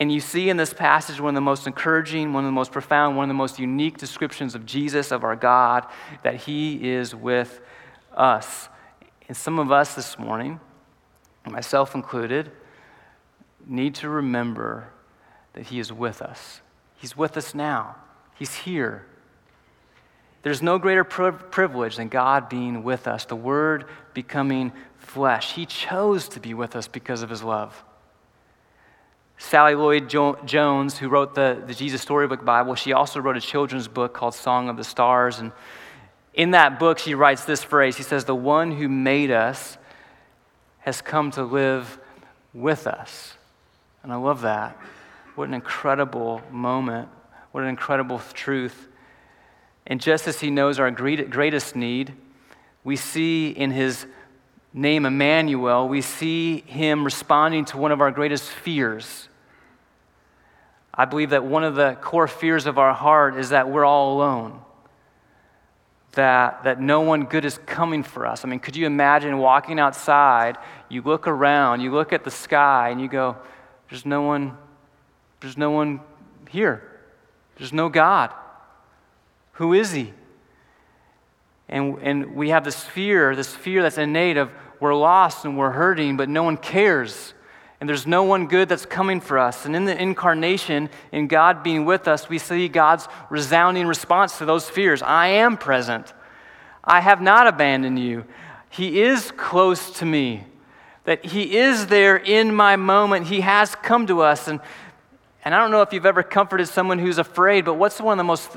And 0.00 0.10
you 0.10 0.20
see 0.20 0.50
in 0.50 0.56
this 0.56 0.74
passage 0.74 1.20
one 1.20 1.30
of 1.30 1.34
the 1.36 1.40
most 1.40 1.68
encouraging, 1.68 2.32
one 2.32 2.44
of 2.44 2.48
the 2.48 2.52
most 2.52 2.72
profound, 2.72 3.16
one 3.16 3.24
of 3.24 3.28
the 3.28 3.34
most 3.34 3.60
unique 3.60 3.98
descriptions 3.98 4.56
of 4.56 4.66
Jesus, 4.66 5.12
of 5.12 5.22
our 5.22 5.36
God, 5.36 5.86
that 6.24 6.36
He 6.36 6.90
is 6.90 7.14
with 7.14 7.60
us. 8.16 8.68
And 9.28 9.36
some 9.36 9.60
of 9.60 9.70
us 9.70 9.94
this 9.94 10.18
morning, 10.18 10.58
myself 11.50 11.94
included, 11.94 12.50
need 13.66 13.94
to 13.96 14.08
remember 14.08 14.88
that 15.54 15.66
He 15.66 15.78
is 15.78 15.92
with 15.92 16.22
us. 16.22 16.60
He's 16.96 17.16
with 17.16 17.36
us 17.36 17.54
now, 17.54 17.96
He's 18.34 18.54
here. 18.54 19.06
There's 20.42 20.62
no 20.62 20.78
greater 20.78 21.04
privilege 21.04 21.96
than 21.96 22.08
God 22.08 22.48
being 22.48 22.82
with 22.82 23.06
us, 23.06 23.24
the 23.24 23.36
Word 23.36 23.84
becoming 24.12 24.72
flesh. 24.96 25.52
He 25.52 25.66
chose 25.66 26.28
to 26.30 26.40
be 26.40 26.52
with 26.52 26.74
us 26.74 26.88
because 26.88 27.22
of 27.22 27.30
His 27.30 27.42
love. 27.42 27.84
Sally 29.38 29.74
Lloyd 29.74 30.08
Jones, 30.08 30.98
who 30.98 31.08
wrote 31.08 31.34
the, 31.34 31.62
the 31.66 31.74
Jesus 31.74 32.00
Storybook 32.00 32.44
Bible, 32.44 32.74
she 32.74 32.92
also 32.92 33.20
wrote 33.20 33.36
a 33.36 33.40
children's 33.40 33.88
book 33.88 34.14
called 34.14 34.34
Song 34.34 34.68
of 34.68 34.76
the 34.76 34.84
Stars. 34.84 35.40
And 35.40 35.52
in 36.32 36.52
that 36.52 36.78
book, 36.78 36.98
she 36.98 37.14
writes 37.14 37.44
this 37.44 37.62
phrase 37.62 37.96
He 37.96 38.02
says, 38.02 38.24
The 38.24 38.34
one 38.34 38.70
who 38.70 38.88
made 38.88 39.30
us 39.30 39.78
has 40.82 41.00
come 41.00 41.30
to 41.32 41.42
live 41.42 41.98
with 42.52 42.86
us. 42.86 43.34
And 44.02 44.12
I 44.12 44.16
love 44.16 44.42
that. 44.42 44.76
What 45.34 45.48
an 45.48 45.54
incredible 45.54 46.42
moment. 46.50 47.08
What 47.52 47.62
an 47.62 47.70
incredible 47.70 48.20
truth. 48.34 48.88
And 49.86 50.00
just 50.00 50.28
as 50.28 50.40
he 50.40 50.50
knows 50.50 50.78
our 50.78 50.90
greatest 50.90 51.74
need, 51.76 52.14
we 52.84 52.96
see 52.96 53.50
in 53.50 53.70
his 53.70 54.06
name 54.74 55.06
Emmanuel, 55.06 55.88
we 55.88 56.00
see 56.00 56.60
him 56.62 57.04
responding 57.04 57.64
to 57.66 57.78
one 57.78 57.92
of 57.92 58.00
our 58.00 58.10
greatest 58.10 58.48
fears. 58.48 59.28
I 60.94 61.04
believe 61.04 61.30
that 61.30 61.44
one 61.44 61.64
of 61.64 61.74
the 61.74 61.96
core 62.00 62.28
fears 62.28 62.66
of 62.66 62.78
our 62.78 62.92
heart 62.92 63.36
is 63.36 63.50
that 63.50 63.70
we're 63.70 63.84
all 63.84 64.14
alone 64.14 64.60
that, 66.12 66.64
that 66.64 66.80
no 66.80 67.00
one 67.00 67.24
good 67.24 67.44
is 67.44 67.58
coming 67.66 68.02
for 68.02 68.26
us. 68.26 68.44
I 68.44 68.48
mean, 68.48 68.60
could 68.60 68.76
you 68.76 68.86
imagine 68.86 69.38
walking 69.38 69.80
outside, 69.80 70.58
you 70.88 71.02
look 71.02 71.26
around, 71.26 71.80
you 71.80 71.90
look 71.90 72.12
at 72.12 72.24
the 72.24 72.30
sky, 72.30 72.90
and 72.90 73.00
you 73.00 73.08
go, 73.08 73.36
there's 73.88 74.04
no 74.04 74.22
one, 74.22 74.56
there's 75.40 75.56
no 75.56 75.70
one 75.70 76.00
here. 76.50 76.88
There's 77.56 77.72
no 77.72 77.88
God. 77.88 78.32
Who 79.52 79.72
is 79.72 79.92
He? 79.92 80.12
And, 81.68 81.98
and 82.02 82.34
we 82.34 82.50
have 82.50 82.64
this 82.64 82.82
fear, 82.82 83.34
this 83.34 83.54
fear 83.54 83.82
that's 83.82 83.98
innate 83.98 84.36
of 84.36 84.50
we're 84.80 84.94
lost 84.94 85.44
and 85.44 85.56
we're 85.56 85.70
hurting, 85.70 86.16
but 86.16 86.28
no 86.28 86.42
one 86.42 86.56
cares 86.56 87.34
and 87.82 87.88
there's 87.88 88.06
no 88.06 88.22
one 88.22 88.46
good 88.46 88.68
that's 88.68 88.86
coming 88.86 89.20
for 89.20 89.40
us. 89.40 89.66
And 89.66 89.74
in 89.74 89.86
the 89.86 90.00
incarnation, 90.00 90.88
in 91.10 91.26
God 91.26 91.64
being 91.64 91.84
with 91.84 92.06
us, 92.06 92.28
we 92.28 92.38
see 92.38 92.68
God's 92.68 93.08
resounding 93.28 93.88
response 93.88 94.38
to 94.38 94.44
those 94.44 94.70
fears 94.70 95.02
I 95.02 95.26
am 95.26 95.56
present. 95.56 96.14
I 96.84 97.00
have 97.00 97.20
not 97.20 97.48
abandoned 97.48 97.98
you. 97.98 98.24
He 98.70 99.02
is 99.02 99.32
close 99.32 99.98
to 99.98 100.04
me. 100.04 100.44
That 101.06 101.24
He 101.24 101.56
is 101.56 101.88
there 101.88 102.16
in 102.16 102.54
my 102.54 102.76
moment. 102.76 103.26
He 103.26 103.40
has 103.40 103.74
come 103.74 104.06
to 104.06 104.20
us. 104.20 104.46
And, 104.46 104.60
and 105.44 105.52
I 105.52 105.58
don't 105.58 105.72
know 105.72 105.82
if 105.82 105.92
you've 105.92 106.06
ever 106.06 106.22
comforted 106.22 106.68
someone 106.68 107.00
who's 107.00 107.18
afraid, 107.18 107.64
but 107.64 107.74
what's 107.74 108.00
one 108.00 108.12
of 108.12 108.18
the 108.18 108.22
most 108.22 108.56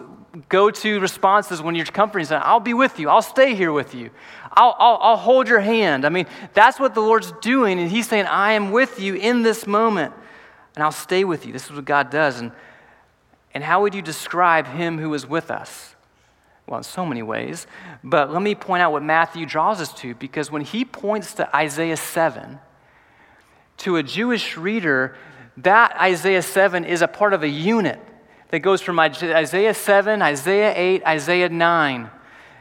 go 0.49 0.71
to 0.71 0.99
responses 0.99 1.61
when 1.61 1.75
you're 1.75 1.85
comforting 1.85 2.25
someone? 2.25 2.47
I'll 2.47 2.59
be 2.59 2.73
with 2.73 2.99
you. 2.99 3.09
I'll 3.09 3.21
stay 3.21 3.55
here 3.55 3.71
with 3.71 3.95
you. 3.95 4.09
I'll, 4.51 4.75
I'll, 4.77 4.97
I'll 5.01 5.17
hold 5.17 5.47
your 5.47 5.59
hand. 5.59 6.05
I 6.05 6.09
mean, 6.09 6.27
that's 6.53 6.79
what 6.79 6.93
the 6.93 7.01
Lord's 7.01 7.31
doing. 7.41 7.79
And 7.79 7.89
He's 7.89 8.07
saying, 8.07 8.25
I 8.25 8.53
am 8.53 8.71
with 8.71 8.99
you 8.99 9.15
in 9.15 9.41
this 9.41 9.67
moment, 9.67 10.13
and 10.75 10.83
I'll 10.83 10.91
stay 10.91 11.23
with 11.23 11.45
you. 11.45 11.53
This 11.53 11.65
is 11.65 11.71
what 11.71 11.85
God 11.85 12.09
does. 12.09 12.39
And, 12.39 12.51
and 13.53 13.63
how 13.63 13.81
would 13.81 13.93
you 13.93 14.01
describe 14.01 14.67
Him 14.67 14.97
who 14.97 15.13
is 15.13 15.27
with 15.27 15.51
us? 15.51 15.95
Well, 16.67 16.79
in 16.79 16.83
so 16.83 17.05
many 17.05 17.21
ways. 17.21 17.67
But 18.03 18.31
let 18.31 18.41
me 18.41 18.55
point 18.55 18.81
out 18.81 18.91
what 18.91 19.03
Matthew 19.03 19.45
draws 19.45 19.79
us 19.81 19.93
to, 19.95 20.15
because 20.15 20.51
when 20.51 20.63
he 20.63 20.83
points 20.83 21.33
to 21.35 21.55
Isaiah 21.55 21.97
7, 21.97 22.59
to 23.77 23.97
a 23.97 24.03
Jewish 24.03 24.57
reader, 24.57 25.15
that 25.57 25.95
Isaiah 25.99 26.41
7 26.41 26.85
is 26.85 27.01
a 27.01 27.07
part 27.07 27.33
of 27.33 27.43
a 27.43 27.47
unit 27.47 27.99
that 28.49 28.59
goes 28.59 28.81
from 28.81 28.99
Isaiah 28.99 29.73
7, 29.73 30.21
Isaiah 30.21 30.73
8, 30.75 31.03
Isaiah 31.05 31.49
9. 31.49 32.09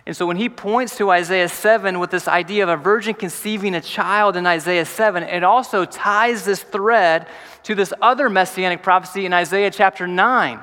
And 0.07 0.16
so 0.16 0.27
when 0.27 0.37
he 0.37 0.49
points 0.49 0.97
to 0.99 1.11
Isaiah 1.11 1.49
7 1.49 1.99
with 1.99 2.11
this 2.11 2.29
idea 2.29 2.62
of 2.62 2.68
a 2.68 2.77
virgin 2.77 3.14
conceiving 3.14 3.75
a 3.75 3.81
child 3.81 4.37
in 4.37 4.47
Isaiah 4.47 4.85
7, 4.85 5.23
it 5.23 5.42
also 5.42 5.85
ties 5.85 6.44
this 6.44 6.62
thread 6.62 7.27
to 7.62 7.75
this 7.75 7.92
other 8.03 8.29
messianic 8.29 8.83
prophecy 8.83 9.25
in 9.25 9.33
Isaiah 9.33 9.70
chapter 9.70 10.07
9 10.07 10.61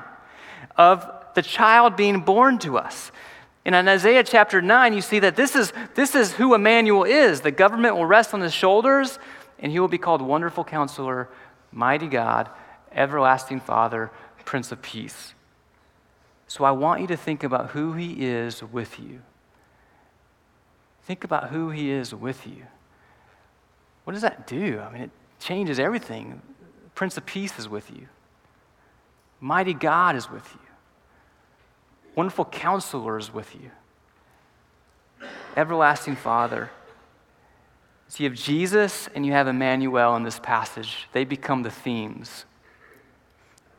of 0.76 1.10
the 1.34 1.42
child 1.42 1.96
being 1.96 2.20
born 2.20 2.58
to 2.58 2.78
us. 2.78 3.10
And 3.64 3.74
in 3.74 3.88
Isaiah 3.88 4.24
chapter 4.24 4.62
9, 4.62 4.92
you 4.92 5.00
see 5.00 5.20
that 5.20 5.36
this 5.36 5.56
is, 5.56 5.72
this 5.94 6.14
is 6.14 6.32
who 6.32 6.54
Emmanuel 6.54 7.04
is. 7.04 7.40
The 7.40 7.50
government 7.50 7.96
will 7.96 8.06
rest 8.06 8.34
on 8.34 8.40
his 8.40 8.52
shoulders, 8.52 9.18
and 9.58 9.70
he 9.70 9.78
will 9.78 9.88
be 9.88 9.98
called 9.98 10.20
Wonderful 10.20 10.64
Counselor, 10.64 11.28
Mighty 11.72 12.08
God, 12.08 12.50
Everlasting 12.92 13.60
Father, 13.60 14.10
Prince 14.52 14.70
of 14.70 14.82
Peace. 14.82 15.32
So 16.46 16.64
I 16.64 16.72
want 16.72 17.00
you 17.00 17.06
to 17.06 17.16
think 17.16 17.42
about 17.42 17.70
who 17.70 17.94
he 17.94 18.26
is 18.26 18.62
with 18.62 19.00
you. 19.00 19.22
Think 21.04 21.24
about 21.24 21.48
who 21.48 21.70
He 21.70 21.90
is 21.90 22.14
with 22.14 22.46
you. 22.46 22.66
What 24.04 24.12
does 24.12 24.20
that 24.20 24.46
do? 24.46 24.78
I 24.78 24.92
mean, 24.92 25.00
it 25.04 25.10
changes 25.40 25.78
everything. 25.78 26.42
Prince 26.94 27.16
of 27.16 27.24
Peace 27.24 27.58
is 27.58 27.66
with 27.66 27.90
you, 27.90 28.08
Mighty 29.40 29.72
God 29.72 30.16
is 30.16 30.30
with 30.30 30.46
you, 30.52 30.68
Wonderful 32.14 32.44
Counselor 32.44 33.16
is 33.16 33.32
with 33.32 33.54
you, 33.54 33.70
Everlasting 35.56 36.16
Father. 36.16 36.68
So 38.08 38.22
you 38.22 38.28
have 38.28 38.38
Jesus 38.38 39.08
and 39.14 39.24
you 39.24 39.32
have 39.32 39.48
Emmanuel 39.48 40.14
in 40.16 40.24
this 40.24 40.38
passage. 40.38 41.08
They 41.14 41.24
become 41.24 41.62
the 41.62 41.70
themes. 41.70 42.44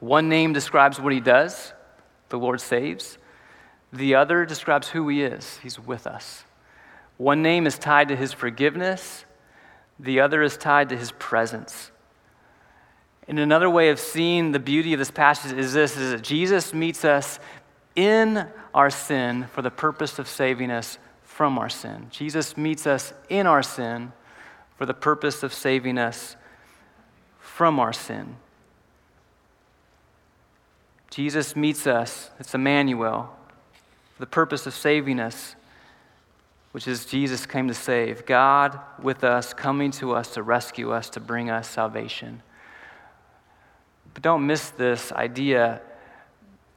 One 0.04 0.28
name 0.28 0.52
describes 0.52 1.00
what 1.00 1.14
he 1.14 1.22
does, 1.22 1.72
the 2.28 2.38
Lord 2.38 2.60
saves. 2.60 3.18
The 3.94 4.16
other 4.16 4.46
describes 4.46 4.90
who 4.90 5.08
he 5.08 5.24
is, 5.24 5.60
he's 5.64 5.80
with 5.80 6.08
us. 6.08 6.44
One 7.16 7.42
name 7.42 7.66
is 7.66 7.80
tied 7.80 8.10
to 8.10 8.16
his 8.18 8.34
forgiveness, 8.34 9.24
the 9.98 10.20
other 10.20 10.42
is 10.42 10.58
tied 10.58 10.90
to 10.90 10.98
his 10.98 11.14
presence. 11.14 11.90
And 13.30 13.40
another 13.40 13.70
way 13.70 13.92
of 13.92 14.00
seeing 14.00 14.52
the 14.52 14.60
beauty 14.60 14.92
of 14.92 15.00
this 15.00 15.10
passage 15.10 15.58
is 15.58 15.72
this 15.72 15.96
is 15.96 16.12
that 16.12 16.22
Jesus 16.22 16.74
meets 16.74 17.06
us 17.06 17.40
in 17.96 18.46
our 18.74 18.90
sin 18.90 19.46
for 19.54 19.62
the 19.62 19.72
purpose 19.72 20.20
of 20.20 20.28
saving 20.28 20.70
us 20.70 20.98
from 21.22 21.58
our 21.58 21.70
sin. 21.70 22.08
Jesus 22.10 22.58
meets 22.58 22.86
us 22.86 23.14
in 23.30 23.48
our 23.48 23.64
sin 23.64 24.12
for 24.76 24.86
the 24.86 24.94
purpose 24.94 25.44
of 25.44 25.54
saving 25.54 25.98
us 25.98 26.36
from 27.40 27.80
our 27.80 27.94
sin. 27.94 28.36
Jesus 31.14 31.56
meets 31.56 31.86
us, 31.86 32.32
it's 32.40 32.56
Emmanuel, 32.56 33.30
for 34.16 34.20
the 34.20 34.28
purpose 34.28 34.66
of 34.66 34.74
saving 34.74 35.20
us 35.20 35.56
which 36.74 36.88
is 36.88 37.06
Jesus 37.06 37.46
came 37.46 37.68
to 37.68 37.74
save. 37.74 38.26
God 38.26 38.80
with 39.00 39.24
us, 39.24 39.54
coming 39.54 39.92
to 39.92 40.14
us 40.14 40.34
to 40.34 40.42
rescue 40.42 40.92
us, 40.92 41.08
to 41.12 41.20
bring 41.20 41.52
us 41.52 41.70
salvation. 41.70 42.42
But 44.16 44.24
don't 44.24 44.46
miss 44.46 44.72
this 44.72 45.12
idea 45.12 45.82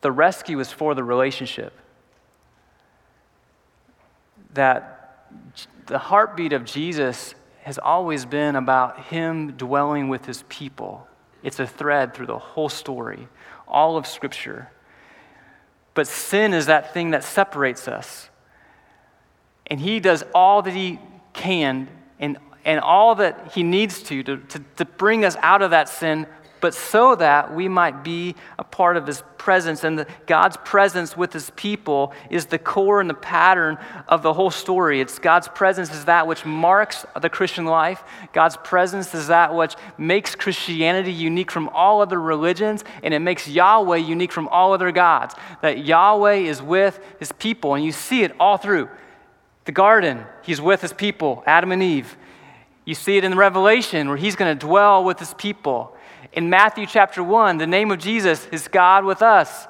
the 0.02 0.12
rescue 0.12 0.60
is 0.60 0.70
for 0.70 0.94
the 0.94 1.02
relationship. 1.02 1.72
That 4.52 5.26
the 5.86 5.98
heartbeat 5.98 6.52
of 6.52 6.64
Jesus 6.64 7.34
has 7.62 7.78
always 7.78 8.24
been 8.26 8.54
about 8.54 9.06
him 9.06 9.52
dwelling 9.52 10.08
with 10.08 10.26
his 10.26 10.44
people. 10.48 11.08
It's 11.42 11.58
a 11.58 11.66
thread 11.66 12.14
through 12.14 12.26
the 12.26 12.38
whole 12.38 12.68
story, 12.68 13.26
all 13.66 13.96
of 13.96 14.06
Scripture. 14.06 14.70
But 15.94 16.06
sin 16.06 16.52
is 16.52 16.66
that 16.66 16.92
thing 16.92 17.10
that 17.10 17.24
separates 17.24 17.88
us. 17.88 18.28
And 19.66 19.80
he 19.80 19.98
does 19.98 20.24
all 20.34 20.62
that 20.62 20.74
he 20.74 20.98
can 21.32 21.88
and, 22.18 22.38
and 22.64 22.80
all 22.80 23.14
that 23.16 23.52
he 23.54 23.62
needs 23.62 24.02
to, 24.04 24.22
to 24.22 24.36
to, 24.36 24.62
to 24.76 24.84
bring 24.84 25.24
us 25.24 25.36
out 25.40 25.62
of 25.62 25.70
that 25.70 25.88
sin 25.88 26.26
but 26.60 26.74
so 26.74 27.14
that 27.16 27.54
we 27.54 27.68
might 27.68 28.02
be 28.02 28.34
a 28.58 28.64
part 28.64 28.96
of 28.96 29.06
his 29.06 29.22
presence. 29.38 29.84
And 29.84 29.98
the, 29.98 30.06
God's 30.26 30.56
presence 30.58 31.16
with 31.16 31.32
his 31.32 31.50
people 31.50 32.12
is 32.30 32.46
the 32.46 32.58
core 32.58 33.00
and 33.00 33.08
the 33.08 33.14
pattern 33.14 33.78
of 34.08 34.22
the 34.22 34.32
whole 34.32 34.50
story. 34.50 35.00
It's 35.00 35.18
God's 35.18 35.48
presence 35.48 35.92
is 35.94 36.06
that 36.06 36.26
which 36.26 36.44
marks 36.44 37.04
the 37.20 37.28
Christian 37.28 37.64
life. 37.66 38.02
God's 38.32 38.56
presence 38.56 39.14
is 39.14 39.28
that 39.28 39.54
which 39.54 39.74
makes 39.98 40.34
Christianity 40.34 41.12
unique 41.12 41.50
from 41.50 41.68
all 41.70 42.00
other 42.00 42.20
religions, 42.20 42.84
and 43.02 43.12
it 43.14 43.20
makes 43.20 43.46
Yahweh 43.46 43.98
unique 43.98 44.32
from 44.32 44.48
all 44.48 44.72
other 44.72 44.92
gods. 44.92 45.34
That 45.62 45.84
Yahweh 45.84 46.34
is 46.34 46.62
with 46.62 46.98
his 47.18 47.32
people, 47.32 47.74
and 47.74 47.84
you 47.84 47.92
see 47.92 48.22
it 48.22 48.32
all 48.40 48.56
through. 48.56 48.88
The 49.64 49.72
garden, 49.72 50.24
he's 50.42 50.60
with 50.60 50.80
his 50.80 50.92
people, 50.92 51.42
Adam 51.46 51.72
and 51.72 51.82
Eve. 51.82 52.16
You 52.84 52.94
see 52.94 53.16
it 53.16 53.24
in 53.24 53.36
Revelation 53.36 54.08
where 54.08 54.16
he's 54.16 54.36
going 54.36 54.56
to 54.56 54.66
dwell 54.66 55.04
with 55.04 55.18
his 55.18 55.34
people. 55.34 55.95
In 56.36 56.50
Matthew 56.50 56.84
chapter 56.84 57.22
1, 57.22 57.56
the 57.56 57.66
name 57.66 57.90
of 57.90 57.98
Jesus 57.98 58.46
is 58.52 58.68
God 58.68 59.06
with 59.06 59.22
us. 59.22 59.66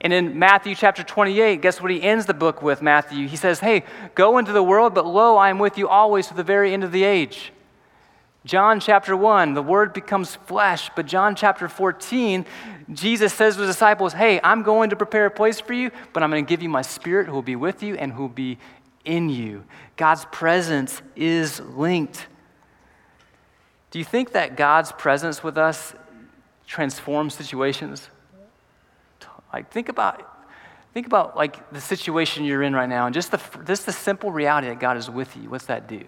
And 0.00 0.12
in 0.12 0.36
Matthew 0.36 0.74
chapter 0.74 1.04
28, 1.04 1.62
guess 1.62 1.80
what 1.80 1.92
he 1.92 2.02
ends 2.02 2.26
the 2.26 2.34
book 2.34 2.60
with, 2.60 2.82
Matthew? 2.82 3.28
He 3.28 3.36
says, 3.36 3.60
Hey, 3.60 3.84
go 4.16 4.38
into 4.38 4.52
the 4.52 4.62
world, 4.62 4.94
but 4.94 5.06
lo, 5.06 5.36
I 5.36 5.48
am 5.48 5.60
with 5.60 5.78
you 5.78 5.88
always 5.88 6.26
to 6.26 6.34
the 6.34 6.42
very 6.42 6.74
end 6.74 6.82
of 6.82 6.90
the 6.90 7.04
age. 7.04 7.52
John 8.44 8.80
chapter 8.80 9.16
1, 9.16 9.54
the 9.54 9.62
word 9.62 9.92
becomes 9.92 10.34
flesh. 10.34 10.90
But 10.96 11.06
John 11.06 11.36
chapter 11.36 11.68
14, 11.68 12.44
Jesus 12.92 13.32
says 13.32 13.54
to 13.54 13.62
his 13.62 13.70
disciples, 13.70 14.12
Hey, 14.12 14.40
I'm 14.42 14.64
going 14.64 14.90
to 14.90 14.96
prepare 14.96 15.26
a 15.26 15.30
place 15.30 15.60
for 15.60 15.72
you, 15.72 15.92
but 16.12 16.24
I'm 16.24 16.30
going 16.30 16.44
to 16.44 16.48
give 16.48 16.62
you 16.62 16.68
my 16.68 16.82
spirit 16.82 17.26
who 17.26 17.32
will 17.32 17.42
be 17.42 17.56
with 17.56 17.80
you 17.80 17.94
and 17.94 18.12
who 18.12 18.22
will 18.22 18.28
be 18.28 18.58
in 19.04 19.30
you. 19.30 19.64
God's 19.96 20.24
presence 20.32 21.00
is 21.14 21.60
linked 21.60 22.26
do 23.90 23.98
you 23.98 24.04
think 24.04 24.32
that 24.32 24.56
God's 24.56 24.92
presence 24.92 25.42
with 25.42 25.56
us 25.56 25.94
transforms 26.68 27.34
situations? 27.34 28.08
Like 29.52 29.72
think 29.72 29.88
about 29.88 30.36
think 30.94 31.06
about 31.06 31.36
like 31.36 31.70
the 31.72 31.80
situation 31.80 32.44
you're 32.44 32.62
in 32.62 32.74
right 32.74 32.88
now 32.88 33.06
and 33.06 33.14
just 33.14 33.30
the 33.30 33.40
just 33.66 33.86
the 33.86 33.92
simple 33.92 34.30
reality 34.30 34.68
that 34.68 34.78
God 34.78 34.96
is 34.96 35.10
with 35.10 35.36
you. 35.36 35.48
What's 35.50 35.66
that 35.66 35.88
do? 35.88 36.04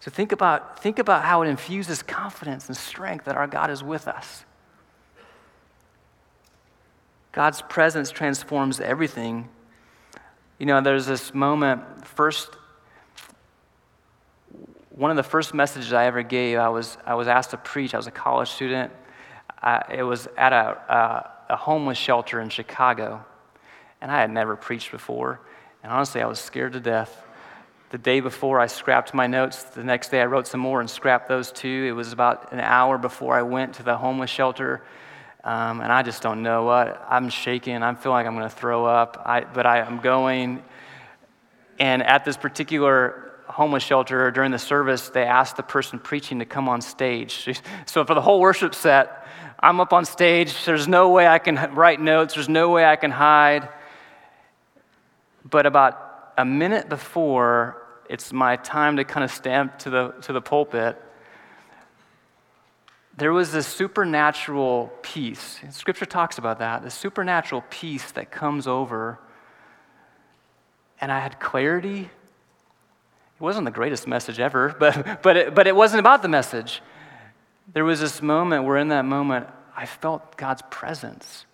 So 0.00 0.10
think 0.10 0.32
about 0.32 0.82
think 0.82 0.98
about 0.98 1.24
how 1.24 1.42
it 1.42 1.48
infuses 1.48 2.02
confidence 2.02 2.68
and 2.68 2.76
strength 2.76 3.26
that 3.26 3.36
our 3.36 3.46
God 3.46 3.70
is 3.70 3.84
with 3.84 4.08
us. 4.08 4.44
God's 7.32 7.62
presence 7.62 8.10
transforms 8.10 8.80
everything. 8.80 9.48
You 10.58 10.66
know, 10.66 10.80
there's 10.80 11.06
this 11.06 11.32
moment 11.32 12.06
first 12.06 12.50
one 14.94 15.10
of 15.10 15.16
the 15.16 15.22
first 15.22 15.54
messages 15.54 15.92
I 15.92 16.06
ever 16.06 16.22
gave, 16.22 16.58
I 16.58 16.68
was, 16.68 16.98
I 17.06 17.14
was 17.14 17.26
asked 17.28 17.50
to 17.50 17.56
preach. 17.56 17.94
I 17.94 17.96
was 17.96 18.06
a 18.06 18.12
college 18.12 18.50
student. 18.50 18.92
I, 19.60 19.82
it 19.94 20.02
was 20.02 20.28
at 20.36 20.52
a, 20.52 20.76
a, 21.48 21.52
a 21.54 21.56
homeless 21.56 21.98
shelter 21.98 22.40
in 22.40 22.50
Chicago. 22.50 23.24
And 24.00 24.10
I 24.10 24.20
had 24.20 24.30
never 24.30 24.54
preached 24.54 24.90
before. 24.90 25.40
And 25.82 25.90
honestly, 25.90 26.20
I 26.20 26.26
was 26.26 26.38
scared 26.38 26.74
to 26.74 26.80
death. 26.80 27.24
The 27.90 27.98
day 27.98 28.20
before, 28.20 28.60
I 28.60 28.66
scrapped 28.66 29.14
my 29.14 29.26
notes. 29.26 29.62
The 29.64 29.84
next 29.84 30.10
day, 30.10 30.20
I 30.20 30.26
wrote 30.26 30.46
some 30.46 30.60
more 30.60 30.80
and 30.80 30.90
scrapped 30.90 31.28
those 31.28 31.52
too. 31.52 31.86
It 31.88 31.92
was 31.92 32.12
about 32.12 32.52
an 32.52 32.60
hour 32.60 32.98
before 32.98 33.34
I 33.34 33.42
went 33.42 33.74
to 33.74 33.82
the 33.82 33.96
homeless 33.96 34.30
shelter. 34.30 34.82
Um, 35.44 35.80
and 35.80 35.90
I 35.90 36.02
just 36.02 36.22
don't 36.22 36.42
know 36.42 36.64
what. 36.64 37.04
I'm 37.08 37.28
shaking. 37.30 37.82
I'm 37.82 37.96
feeling 37.96 38.16
like 38.16 38.26
I'm 38.26 38.34
going 38.34 38.48
to 38.48 38.54
throw 38.54 38.84
up. 38.84 39.22
I, 39.24 39.40
but 39.40 39.66
I, 39.66 39.80
I'm 39.80 40.00
going. 40.00 40.62
And 41.78 42.02
at 42.02 42.24
this 42.24 42.36
particular 42.36 43.31
homeless 43.52 43.82
shelter 43.82 44.30
during 44.30 44.50
the 44.50 44.58
service, 44.58 45.10
they 45.10 45.24
asked 45.24 45.56
the 45.56 45.62
person 45.62 45.98
preaching 45.98 46.38
to 46.38 46.46
come 46.46 46.68
on 46.68 46.80
stage. 46.80 47.60
So 47.86 48.04
for 48.04 48.14
the 48.14 48.22
whole 48.22 48.40
worship 48.40 48.74
set, 48.74 49.26
I'm 49.60 49.78
up 49.80 49.92
on 49.92 50.04
stage. 50.04 50.64
There's 50.64 50.88
no 50.88 51.10
way 51.10 51.26
I 51.26 51.38
can 51.38 51.74
write 51.74 52.00
notes, 52.00 52.34
there's 52.34 52.48
no 52.48 52.70
way 52.70 52.84
I 52.84 52.96
can 52.96 53.10
hide. 53.10 53.68
But 55.44 55.66
about 55.66 56.32
a 56.38 56.44
minute 56.44 56.88
before 56.88 57.82
it's 58.08 58.32
my 58.32 58.56
time 58.56 58.96
to 58.96 59.04
kind 59.04 59.24
of 59.24 59.30
stamp 59.30 59.78
to 59.80 59.90
the, 59.90 60.08
to 60.22 60.32
the 60.32 60.40
pulpit, 60.40 61.00
there 63.16 63.32
was 63.32 63.52
this 63.52 63.66
supernatural 63.66 64.90
peace. 65.02 65.60
Scripture 65.70 66.06
talks 66.06 66.38
about 66.38 66.60
that, 66.60 66.82
the 66.82 66.90
supernatural 66.90 67.62
peace 67.68 68.10
that 68.12 68.30
comes 68.30 68.66
over. 68.66 69.18
And 71.00 71.12
I 71.12 71.18
had 71.20 71.38
clarity 71.38 72.10
it 72.21 72.21
wasn't 73.42 73.64
the 73.64 73.72
greatest 73.72 74.06
message 74.06 74.38
ever, 74.40 74.74
but, 74.78 75.22
but, 75.22 75.36
it, 75.36 75.54
but 75.54 75.66
it 75.66 75.76
wasn't 75.76 76.00
about 76.00 76.22
the 76.22 76.28
message. 76.28 76.80
There 77.72 77.84
was 77.84 78.00
this 78.00 78.22
moment 78.22 78.64
where, 78.64 78.76
in 78.76 78.88
that 78.88 79.04
moment, 79.04 79.46
I 79.76 79.86
felt 79.86 80.36
God's 80.36 80.62
presence. 80.70 81.46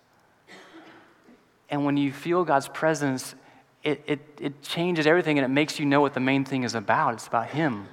And 1.69 1.85
when 1.85 1.97
you 1.97 2.11
feel 2.11 2.43
God's 2.43 2.67
presence, 2.67 3.35
it, 3.83 4.03
it, 4.07 4.19
it 4.39 4.61
changes 4.61 5.07
everything 5.07 5.37
and 5.37 5.45
it 5.45 5.49
makes 5.49 5.79
you 5.79 5.85
know 5.85 6.01
what 6.01 6.13
the 6.13 6.19
main 6.19 6.45
thing 6.45 6.63
is 6.63 6.75
about. 6.75 7.13
It's 7.13 7.27
about 7.27 7.47
Him. 7.47 7.87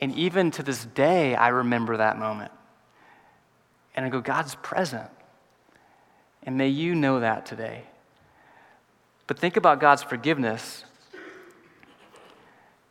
And 0.00 0.14
even 0.14 0.50
to 0.52 0.62
this 0.62 0.84
day, 0.84 1.34
I 1.34 1.48
remember 1.48 1.96
that 1.96 2.18
moment. 2.18 2.52
And 3.94 4.04
I 4.04 4.10
go, 4.10 4.20
God's 4.20 4.54
present. 4.56 5.10
And 6.42 6.56
may 6.56 6.68
you 6.68 6.94
know 6.94 7.20
that 7.20 7.46
today. 7.46 7.82
But 9.26 9.38
think 9.38 9.56
about 9.56 9.80
God's 9.80 10.02
forgiveness. 10.02 10.84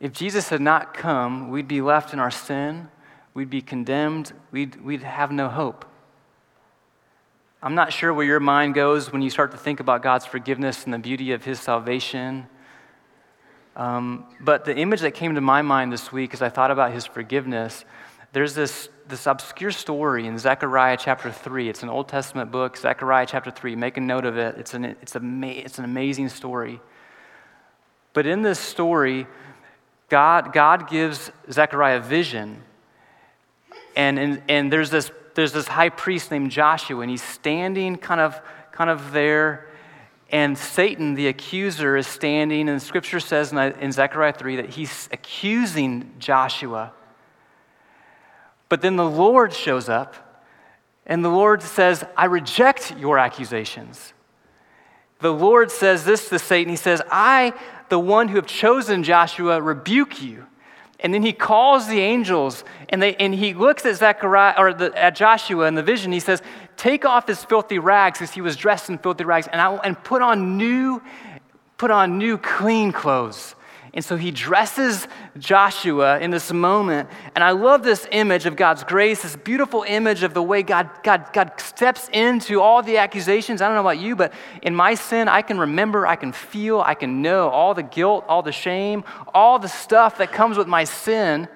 If 0.00 0.12
Jesus 0.12 0.48
had 0.48 0.60
not 0.60 0.94
come, 0.94 1.50
we'd 1.50 1.66
be 1.66 1.80
left 1.80 2.12
in 2.12 2.20
our 2.20 2.30
sin, 2.30 2.88
we'd 3.34 3.50
be 3.50 3.60
condemned, 3.60 4.32
we'd, 4.52 4.80
we'd 4.84 5.02
have 5.02 5.32
no 5.32 5.48
hope. 5.48 5.84
I'm 7.60 7.74
not 7.74 7.92
sure 7.92 8.14
where 8.14 8.24
your 8.24 8.38
mind 8.38 8.74
goes 8.74 9.12
when 9.12 9.22
you 9.22 9.30
start 9.30 9.50
to 9.50 9.56
think 9.56 9.80
about 9.80 10.02
God's 10.02 10.24
forgiveness 10.24 10.84
and 10.84 10.94
the 10.94 10.98
beauty 10.98 11.32
of 11.32 11.44
His 11.44 11.58
salvation. 11.58 12.46
Um, 13.74 14.26
but 14.40 14.64
the 14.64 14.76
image 14.76 15.00
that 15.00 15.14
came 15.14 15.34
to 15.34 15.40
my 15.40 15.62
mind 15.62 15.92
this 15.92 16.12
week 16.12 16.32
as 16.32 16.42
I 16.42 16.48
thought 16.48 16.70
about 16.70 16.92
His 16.92 17.04
forgiveness, 17.04 17.84
there's 18.32 18.54
this, 18.54 18.88
this 19.08 19.26
obscure 19.26 19.72
story 19.72 20.28
in 20.28 20.38
Zechariah 20.38 20.96
chapter 21.00 21.32
3. 21.32 21.68
It's 21.68 21.82
an 21.82 21.88
Old 21.88 22.08
Testament 22.08 22.52
book, 22.52 22.76
Zechariah 22.76 23.26
chapter 23.26 23.50
3. 23.50 23.74
Make 23.74 23.96
a 23.96 24.00
note 24.00 24.24
of 24.24 24.38
it. 24.38 24.54
It's 24.56 24.74
an, 24.74 24.84
it's, 24.84 25.16
a, 25.16 25.20
it's 25.44 25.78
an 25.80 25.84
amazing 25.84 26.28
story. 26.28 26.80
But 28.12 28.26
in 28.26 28.42
this 28.42 28.60
story, 28.60 29.26
God, 30.08 30.52
God 30.52 30.88
gives 30.88 31.30
Zechariah 31.50 32.00
vision. 32.00 32.62
And, 33.94 34.18
and, 34.18 34.42
and 34.48 34.72
there's, 34.72 34.90
this, 34.90 35.10
there's 35.34 35.52
this 35.52 35.68
high 35.68 35.90
priest 35.90 36.30
named 36.30 36.50
Joshua, 36.50 37.00
and 37.00 37.10
he's 37.10 37.22
standing 37.22 37.96
kind 37.96 38.20
of, 38.20 38.40
kind 38.72 38.90
of 38.90 39.12
there. 39.12 39.66
And 40.30 40.56
Satan, 40.56 41.14
the 41.14 41.28
accuser, 41.28 41.96
is 41.96 42.06
standing, 42.06 42.68
and 42.68 42.80
scripture 42.80 43.20
says 43.20 43.52
in, 43.52 43.58
in 43.58 43.92
Zechariah 43.92 44.32
3 44.32 44.56
that 44.56 44.70
he's 44.70 45.08
accusing 45.12 46.14
Joshua. 46.18 46.92
But 48.68 48.82
then 48.82 48.96
the 48.96 49.08
Lord 49.08 49.52
shows 49.52 49.88
up, 49.88 50.44
and 51.06 51.24
the 51.24 51.30
Lord 51.30 51.62
says, 51.62 52.04
I 52.16 52.26
reject 52.26 52.94
your 52.98 53.18
accusations. 53.18 54.12
The 55.20 55.32
Lord 55.32 55.70
says 55.70 56.04
this 56.04 56.28
to 56.28 56.38
Satan 56.38 56.70
He 56.70 56.76
says, 56.76 57.02
I, 57.10 57.54
the 57.88 57.98
one 57.98 58.28
who 58.28 58.36
have 58.36 58.46
chosen 58.46 59.02
Joshua, 59.02 59.60
rebuke 59.60 60.22
you. 60.22 60.46
And 61.00 61.14
then 61.14 61.22
he 61.22 61.32
calls 61.32 61.86
the 61.86 62.00
angels, 62.00 62.64
and, 62.88 63.00
they, 63.00 63.14
and 63.16 63.32
he 63.32 63.54
looks 63.54 63.86
at 63.86 63.96
Zechariah 63.96 64.54
or 64.58 64.74
the, 64.74 64.96
at 64.98 65.14
Joshua 65.14 65.66
in 65.66 65.76
the 65.76 65.82
vision. 65.82 66.10
He 66.10 66.18
says, 66.18 66.42
"Take 66.76 67.04
off 67.04 67.28
his 67.28 67.44
filthy 67.44 67.78
rags, 67.78 68.18
because 68.18 68.34
he 68.34 68.40
was 68.40 68.56
dressed 68.56 68.90
in 68.90 68.98
filthy 68.98 69.24
rags, 69.24 69.46
and, 69.46 69.60
I, 69.60 69.74
and 69.84 70.02
put 70.02 70.22
on 70.22 70.56
new, 70.56 71.00
put 71.76 71.92
on 71.92 72.18
new 72.18 72.36
clean 72.36 72.90
clothes." 72.90 73.54
And 73.94 74.04
so 74.04 74.16
he 74.16 74.30
dresses 74.30 75.08
Joshua 75.38 76.18
in 76.20 76.30
this 76.30 76.52
moment. 76.52 77.08
And 77.34 77.42
I 77.42 77.52
love 77.52 77.82
this 77.82 78.06
image 78.12 78.44
of 78.44 78.54
God's 78.54 78.84
grace, 78.84 79.22
this 79.22 79.36
beautiful 79.36 79.82
image 79.82 80.22
of 80.22 80.34
the 80.34 80.42
way 80.42 80.62
God, 80.62 80.90
God, 81.02 81.32
God 81.32 81.52
steps 81.58 82.08
into 82.12 82.60
all 82.60 82.82
the 82.82 82.98
accusations. 82.98 83.62
I 83.62 83.66
don't 83.66 83.74
know 83.74 83.80
about 83.80 83.98
you, 83.98 84.14
but 84.14 84.32
in 84.62 84.74
my 84.74 84.94
sin, 84.94 85.28
I 85.28 85.42
can 85.42 85.58
remember, 85.58 86.06
I 86.06 86.16
can 86.16 86.32
feel, 86.32 86.80
I 86.80 86.94
can 86.94 87.22
know 87.22 87.48
all 87.48 87.74
the 87.74 87.82
guilt, 87.82 88.24
all 88.28 88.42
the 88.42 88.52
shame, 88.52 89.04
all 89.32 89.58
the 89.58 89.68
stuff 89.68 90.18
that 90.18 90.32
comes 90.32 90.58
with 90.58 90.68
my 90.68 90.84
sin. 90.84 91.48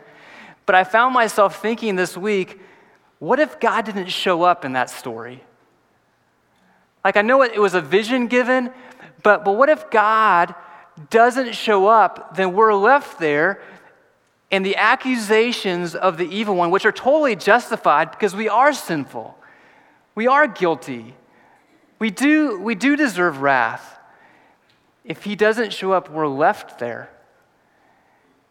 But 0.65 0.75
I 0.75 0.85
found 0.85 1.13
myself 1.13 1.61
thinking 1.61 1.97
this 1.97 2.17
week, 2.17 2.61
what 3.19 3.39
if 3.39 3.61
God 3.61 3.85
didn't 3.85 4.09
show 4.09 4.43
up 4.43 4.65
in 4.65 4.73
that 4.73 4.91
story? 4.91 5.45
Like, 7.05 7.17
I 7.17 7.23
know 7.23 7.43
it 7.43 7.61
was 7.61 7.75
a 7.75 7.81
vision 7.81 8.27
given, 8.27 8.73
but, 9.23 9.45
but 9.45 9.53
what 9.53 9.69
if 9.69 9.91
God 9.91 10.55
doesn't 11.11 11.55
show 11.55 11.87
up? 11.87 12.37
Then 12.37 12.55
we're 12.55 12.75
left 12.75 13.19
there, 13.19 13.63
and 14.51 14.65
the 14.65 14.77
accusations 14.77 15.95
of 15.95 16.19
the 16.19 16.27
evil 16.27 16.55
one, 16.55 16.71
which 16.71 16.85
are 16.85 16.93
totally 16.93 17.37
justified 17.37 18.11
because 18.11 18.37
we 18.37 18.49
are 18.49 18.73
sinful, 18.73 19.37
we 20.15 20.27
are 20.27 20.47
guilty, 20.47 21.15
we 21.99 22.11
do, 22.11 22.59
we 22.59 22.75
do 22.75 22.97
deserve 22.97 23.41
wrath. 23.41 23.99
If 25.05 25.25
he 25.25 25.35
doesn't 25.35 25.73
show 25.73 25.93
up, 25.93 26.11
we're 26.11 26.29
left 26.29 26.79
there. 26.79 27.11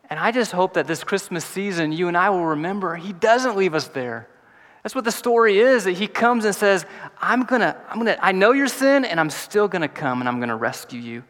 And 0.10 0.20
I 0.20 0.32
just 0.32 0.52
hope 0.52 0.74
that 0.74 0.88
this 0.88 1.04
Christmas 1.04 1.46
season, 1.46 1.94
you 1.94 2.10
and 2.10 2.18
I 2.18 2.30
will 2.32 2.46
remember 2.46 2.98
he 2.98 3.14
doesn't 3.14 3.56
leave 3.56 3.74
us 3.74 3.88
there. 3.88 4.28
That's 4.84 4.96
what 4.96 5.06
the 5.06 5.12
story 5.12 5.60
is 5.60 5.84
that 5.84 5.94
he 5.94 6.08
comes 6.08 6.44
and 6.44 6.56
says, 6.56 6.86
I'm 7.22 7.44
gonna, 7.44 7.78
I'm 7.90 7.98
gonna, 7.98 8.18
I 8.20 8.32
know 8.32 8.52
your 8.52 8.68
sin, 8.68 9.06
and 9.06 9.20
I'm 9.20 9.30
still 9.30 9.68
gonna 9.68 9.88
come 9.88 10.22
and 10.22 10.28
I'm 10.28 10.40
gonna 10.40 10.58
rescue 10.58 11.00
you. 11.00 11.24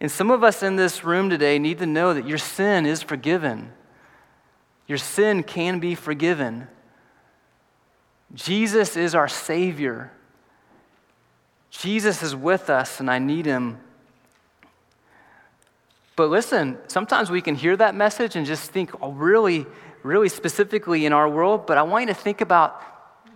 And 0.00 0.10
some 0.10 0.30
of 0.30 0.42
us 0.42 0.62
in 0.62 0.76
this 0.76 1.04
room 1.04 1.28
today 1.28 1.58
need 1.58 1.78
to 1.78 1.86
know 1.86 2.14
that 2.14 2.26
your 2.26 2.38
sin 2.38 2.86
is 2.86 3.02
forgiven. 3.02 3.72
Your 4.86 4.98
sin 4.98 5.42
can 5.42 5.78
be 5.78 5.94
forgiven. 5.94 6.68
Jesus 8.34 8.96
is 8.96 9.14
our 9.14 9.28
Savior. 9.28 10.10
Jesus 11.70 12.22
is 12.22 12.34
with 12.34 12.70
us, 12.70 12.98
and 12.98 13.10
I 13.10 13.18
need 13.18 13.46
Him. 13.46 13.78
But 16.16 16.30
listen, 16.30 16.78
sometimes 16.88 17.30
we 17.30 17.40
can 17.40 17.54
hear 17.54 17.76
that 17.76 17.94
message 17.94 18.36
and 18.36 18.46
just 18.46 18.70
think, 18.70 18.90
oh, 19.00 19.12
really, 19.12 19.66
really 20.02 20.28
specifically 20.28 21.06
in 21.06 21.12
our 21.12 21.28
world, 21.28 21.66
but 21.66 21.78
I 21.78 21.82
want 21.82 22.08
you 22.08 22.14
to 22.14 22.20
think 22.20 22.40
about 22.40 22.80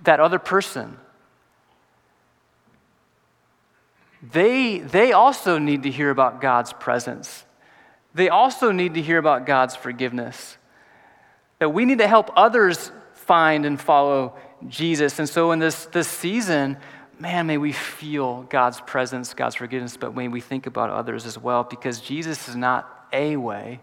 that 0.04 0.20
other 0.20 0.38
person. 0.38 0.98
They, 4.32 4.78
they 4.78 5.12
also 5.12 5.58
need 5.58 5.82
to 5.82 5.90
hear 5.90 6.10
about 6.10 6.40
God's 6.40 6.72
presence. 6.72 7.44
They 8.14 8.28
also 8.28 8.70
need 8.70 8.94
to 8.94 9.02
hear 9.02 9.18
about 9.18 9.44
God's 9.44 9.76
forgiveness. 9.76 10.56
That 11.58 11.70
we 11.70 11.84
need 11.84 11.98
to 11.98 12.08
help 12.08 12.30
others 12.36 12.90
find 13.14 13.66
and 13.66 13.80
follow 13.80 14.36
Jesus. 14.68 15.18
And 15.18 15.28
so 15.28 15.52
in 15.52 15.58
this, 15.58 15.86
this 15.86 16.08
season, 16.08 16.78
man, 17.18 17.46
may 17.46 17.58
we 17.58 17.72
feel 17.72 18.42
God's 18.44 18.80
presence, 18.80 19.34
God's 19.34 19.56
forgiveness, 19.56 19.96
but 19.96 20.14
may 20.14 20.28
we 20.28 20.40
think 20.40 20.66
about 20.66 20.90
others 20.90 21.26
as 21.26 21.38
well 21.38 21.64
because 21.64 22.00
Jesus 22.00 22.48
is 22.48 22.56
not 22.56 23.08
a 23.12 23.36
way, 23.36 23.80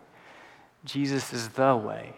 Jesus 0.85 1.33
is 1.33 1.49
the 1.49 1.75
way. 1.75 2.13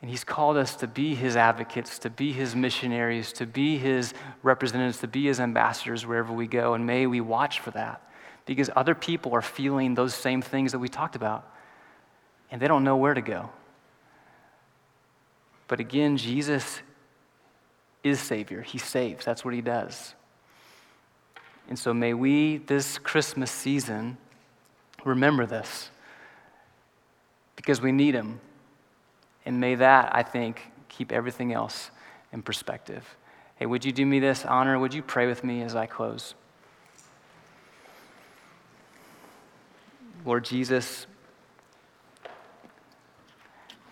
And 0.00 0.10
he's 0.10 0.24
called 0.24 0.56
us 0.56 0.76
to 0.76 0.86
be 0.86 1.14
his 1.14 1.36
advocates, 1.36 1.98
to 2.00 2.10
be 2.10 2.32
his 2.32 2.56
missionaries, 2.56 3.32
to 3.34 3.46
be 3.46 3.76
his 3.76 4.14
representatives, 4.42 4.98
to 5.00 5.08
be 5.08 5.26
his 5.26 5.40
ambassadors 5.40 6.06
wherever 6.06 6.32
we 6.32 6.46
go. 6.46 6.74
And 6.74 6.86
may 6.86 7.06
we 7.06 7.20
watch 7.20 7.60
for 7.60 7.70
that 7.72 8.00
because 8.46 8.70
other 8.74 8.94
people 8.94 9.34
are 9.34 9.42
feeling 9.42 9.94
those 9.94 10.14
same 10.14 10.40
things 10.40 10.72
that 10.72 10.78
we 10.78 10.88
talked 10.88 11.16
about 11.16 11.46
and 12.50 12.60
they 12.60 12.66
don't 12.66 12.82
know 12.82 12.96
where 12.96 13.14
to 13.14 13.20
go. 13.20 13.50
But 15.68 15.80
again, 15.80 16.16
Jesus 16.16 16.80
is 18.02 18.18
Savior. 18.18 18.62
He 18.62 18.78
saves, 18.78 19.24
that's 19.24 19.44
what 19.44 19.54
he 19.54 19.60
does. 19.60 20.14
And 21.68 21.78
so 21.78 21.94
may 21.94 22.14
we, 22.14 22.56
this 22.56 22.98
Christmas 22.98 23.50
season, 23.50 24.16
remember 25.04 25.46
this 25.46 25.90
because 27.54 27.80
we 27.80 27.92
need 27.92 28.14
him. 28.14 28.40
And 29.46 29.60
may 29.60 29.74
that, 29.76 30.14
I 30.14 30.22
think, 30.22 30.70
keep 30.88 31.12
everything 31.12 31.52
else 31.52 31.90
in 32.32 32.42
perspective. 32.42 33.16
Hey, 33.56 33.66
would 33.66 33.84
you 33.84 33.92
do 33.92 34.06
me 34.06 34.20
this 34.20 34.44
honor? 34.44 34.78
Would 34.78 34.94
you 34.94 35.02
pray 35.02 35.26
with 35.26 35.44
me 35.44 35.62
as 35.62 35.74
I 35.74 35.86
close? 35.86 36.34
Lord 40.24 40.44
Jesus, 40.44 41.06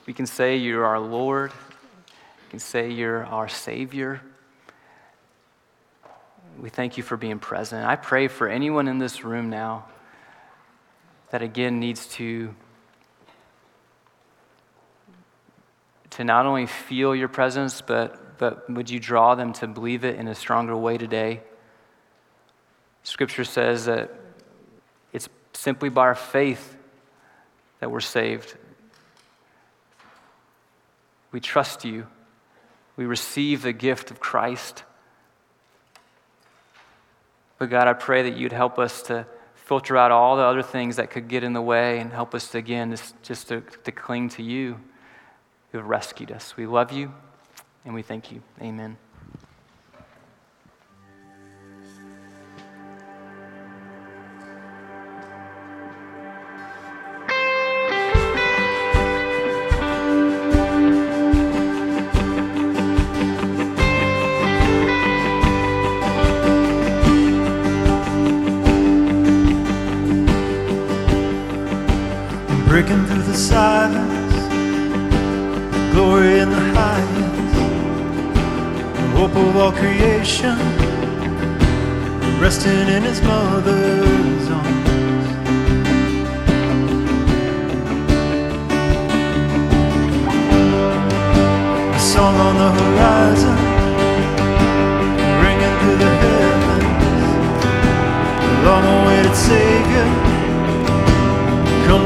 we 0.06 0.12
can 0.12 0.26
say 0.26 0.56
you're 0.56 0.84
our 0.84 1.00
Lord, 1.00 1.52
we 1.52 2.50
can 2.50 2.58
say 2.58 2.90
you're 2.90 3.24
our 3.26 3.48
Savior. 3.48 4.20
We 6.58 6.70
thank 6.70 6.96
you 6.96 7.02
for 7.02 7.16
being 7.16 7.38
present. 7.38 7.86
I 7.86 7.96
pray 7.96 8.26
for 8.26 8.48
anyone 8.48 8.88
in 8.88 8.98
this 8.98 9.22
room 9.22 9.48
now 9.48 9.86
that 11.30 11.40
again 11.40 11.78
needs 11.78 12.06
to 12.14 12.54
to 16.18 16.24
not 16.24 16.46
only 16.46 16.66
feel 16.66 17.14
your 17.14 17.28
presence, 17.28 17.80
but, 17.80 18.38
but 18.38 18.68
would 18.68 18.90
you 18.90 18.98
draw 18.98 19.36
them 19.36 19.52
to 19.52 19.68
believe 19.68 20.04
it 20.04 20.16
in 20.16 20.26
a 20.26 20.34
stronger 20.34 20.76
way 20.76 20.98
today? 20.98 21.42
Scripture 23.04 23.44
says 23.44 23.84
that 23.84 24.12
it's 25.12 25.28
simply 25.52 25.88
by 25.90 26.00
our 26.00 26.16
faith 26.16 26.76
that 27.78 27.92
we're 27.92 28.00
saved. 28.00 28.56
We 31.30 31.38
trust 31.38 31.84
you. 31.84 32.08
We 32.96 33.06
receive 33.06 33.62
the 33.62 33.72
gift 33.72 34.10
of 34.10 34.18
Christ. 34.18 34.82
But 37.60 37.70
God, 37.70 37.86
I 37.86 37.92
pray 37.92 38.28
that 38.28 38.36
you'd 38.36 38.50
help 38.50 38.80
us 38.80 39.02
to 39.02 39.24
filter 39.54 39.96
out 39.96 40.10
all 40.10 40.36
the 40.36 40.42
other 40.42 40.62
things 40.62 40.96
that 40.96 41.12
could 41.12 41.28
get 41.28 41.44
in 41.44 41.52
the 41.52 41.62
way 41.62 42.00
and 42.00 42.10
help 42.10 42.34
us 42.34 42.48
to, 42.48 42.58
again 42.58 42.96
just, 43.22 43.46
to, 43.46 43.60
to 43.60 43.92
cling 43.92 44.30
to 44.30 44.42
you 44.42 44.80
who 45.70 45.78
have 45.78 45.86
rescued 45.86 46.30
us. 46.32 46.56
We 46.56 46.66
love 46.66 46.92
you 46.92 47.12
and 47.84 47.94
we 47.94 48.02
thank 48.02 48.32
you. 48.32 48.42
Amen. 48.60 48.96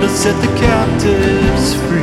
To 0.03 0.09
set 0.09 0.35
the 0.41 0.49
captives 0.59 1.75
free. 1.75 2.03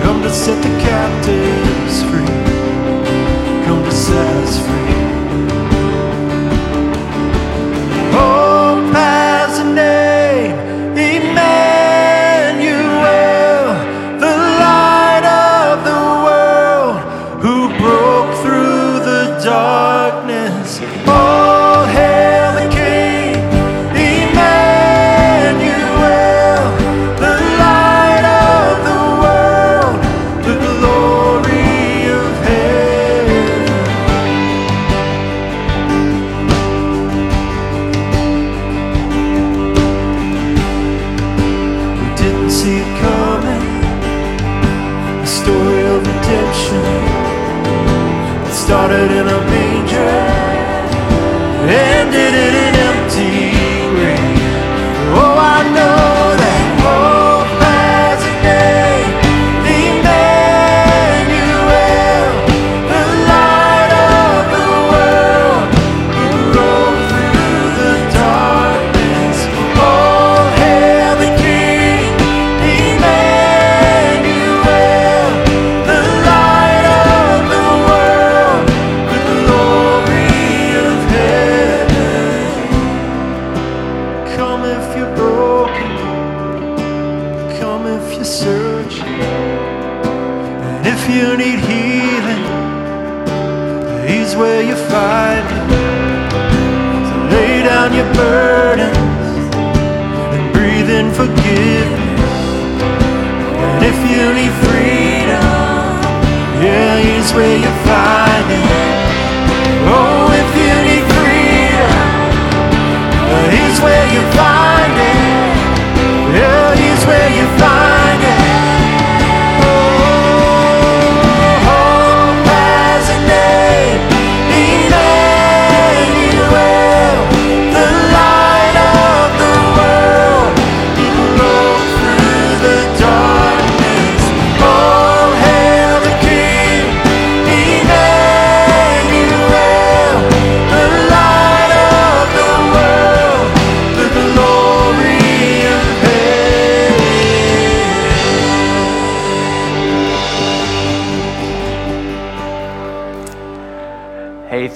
Come 0.00 0.22
to 0.22 0.30
set 0.30 0.62
the 0.62 0.68
captives 0.80 2.02
free. 2.04 3.64
Come 3.64 3.82
to 3.82 3.90
set 3.90 4.26
us 4.44 4.64
free. 4.64 5.03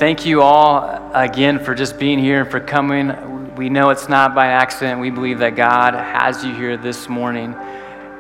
Thank 0.09 0.25
you 0.25 0.41
all 0.41 1.13
again 1.13 1.63
for 1.63 1.75
just 1.75 1.99
being 1.99 2.19
here 2.19 2.41
and 2.41 2.51
for 2.51 2.61
coming. 2.61 3.55
We 3.57 3.69
know 3.69 3.91
it's 3.91 4.09
not 4.09 4.35
by 4.35 4.47
accident. 4.47 5.03
We 5.03 5.11
believe 5.11 5.41
that 5.41 5.55
God 5.55 5.93
has 5.93 6.43
you 6.43 6.55
here 6.55 6.79
this 6.79 7.11
morning. 7.11 7.53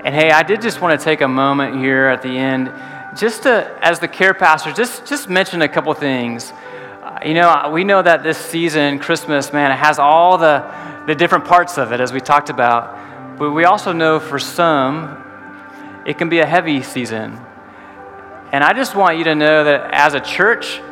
And 0.04 0.14
hey, 0.14 0.30
I 0.30 0.42
did 0.42 0.60
just 0.60 0.82
want 0.82 1.00
to 1.00 1.02
take 1.02 1.22
a 1.22 1.28
moment 1.28 1.78
here 1.78 2.08
at 2.08 2.20
the 2.20 2.28
end, 2.28 2.70
just 3.18 3.44
to, 3.44 3.74
as 3.80 4.00
the 4.00 4.06
care 4.06 4.34
pastor, 4.34 4.70
just, 4.70 5.06
just 5.06 5.30
mention 5.30 5.62
a 5.62 5.68
couple 5.68 5.94
things. 5.94 6.52
Uh, 7.02 7.20
you 7.24 7.32
know, 7.32 7.70
we 7.72 7.84
know 7.84 8.02
that 8.02 8.22
this 8.22 8.36
season, 8.36 8.98
Christmas, 8.98 9.50
man, 9.54 9.70
it 9.70 9.76
has 9.76 9.98
all 9.98 10.36
the, 10.36 10.70
the 11.06 11.14
different 11.14 11.46
parts 11.46 11.78
of 11.78 11.92
it, 11.92 12.00
as 12.00 12.12
we 12.12 12.20
talked 12.20 12.50
about. 12.50 13.38
But 13.38 13.52
we 13.52 13.64
also 13.64 13.92
know 13.92 14.20
for 14.20 14.38
some, 14.38 15.24
it 16.04 16.18
can 16.18 16.28
be 16.28 16.40
a 16.40 16.46
heavy 16.46 16.82
season. 16.82 17.40
And 18.52 18.62
I 18.62 18.74
just 18.74 18.94
want 18.94 19.16
you 19.16 19.24
to 19.24 19.34
know 19.34 19.64
that 19.64 19.94
as 19.94 20.12
a 20.12 20.20
church 20.20 20.82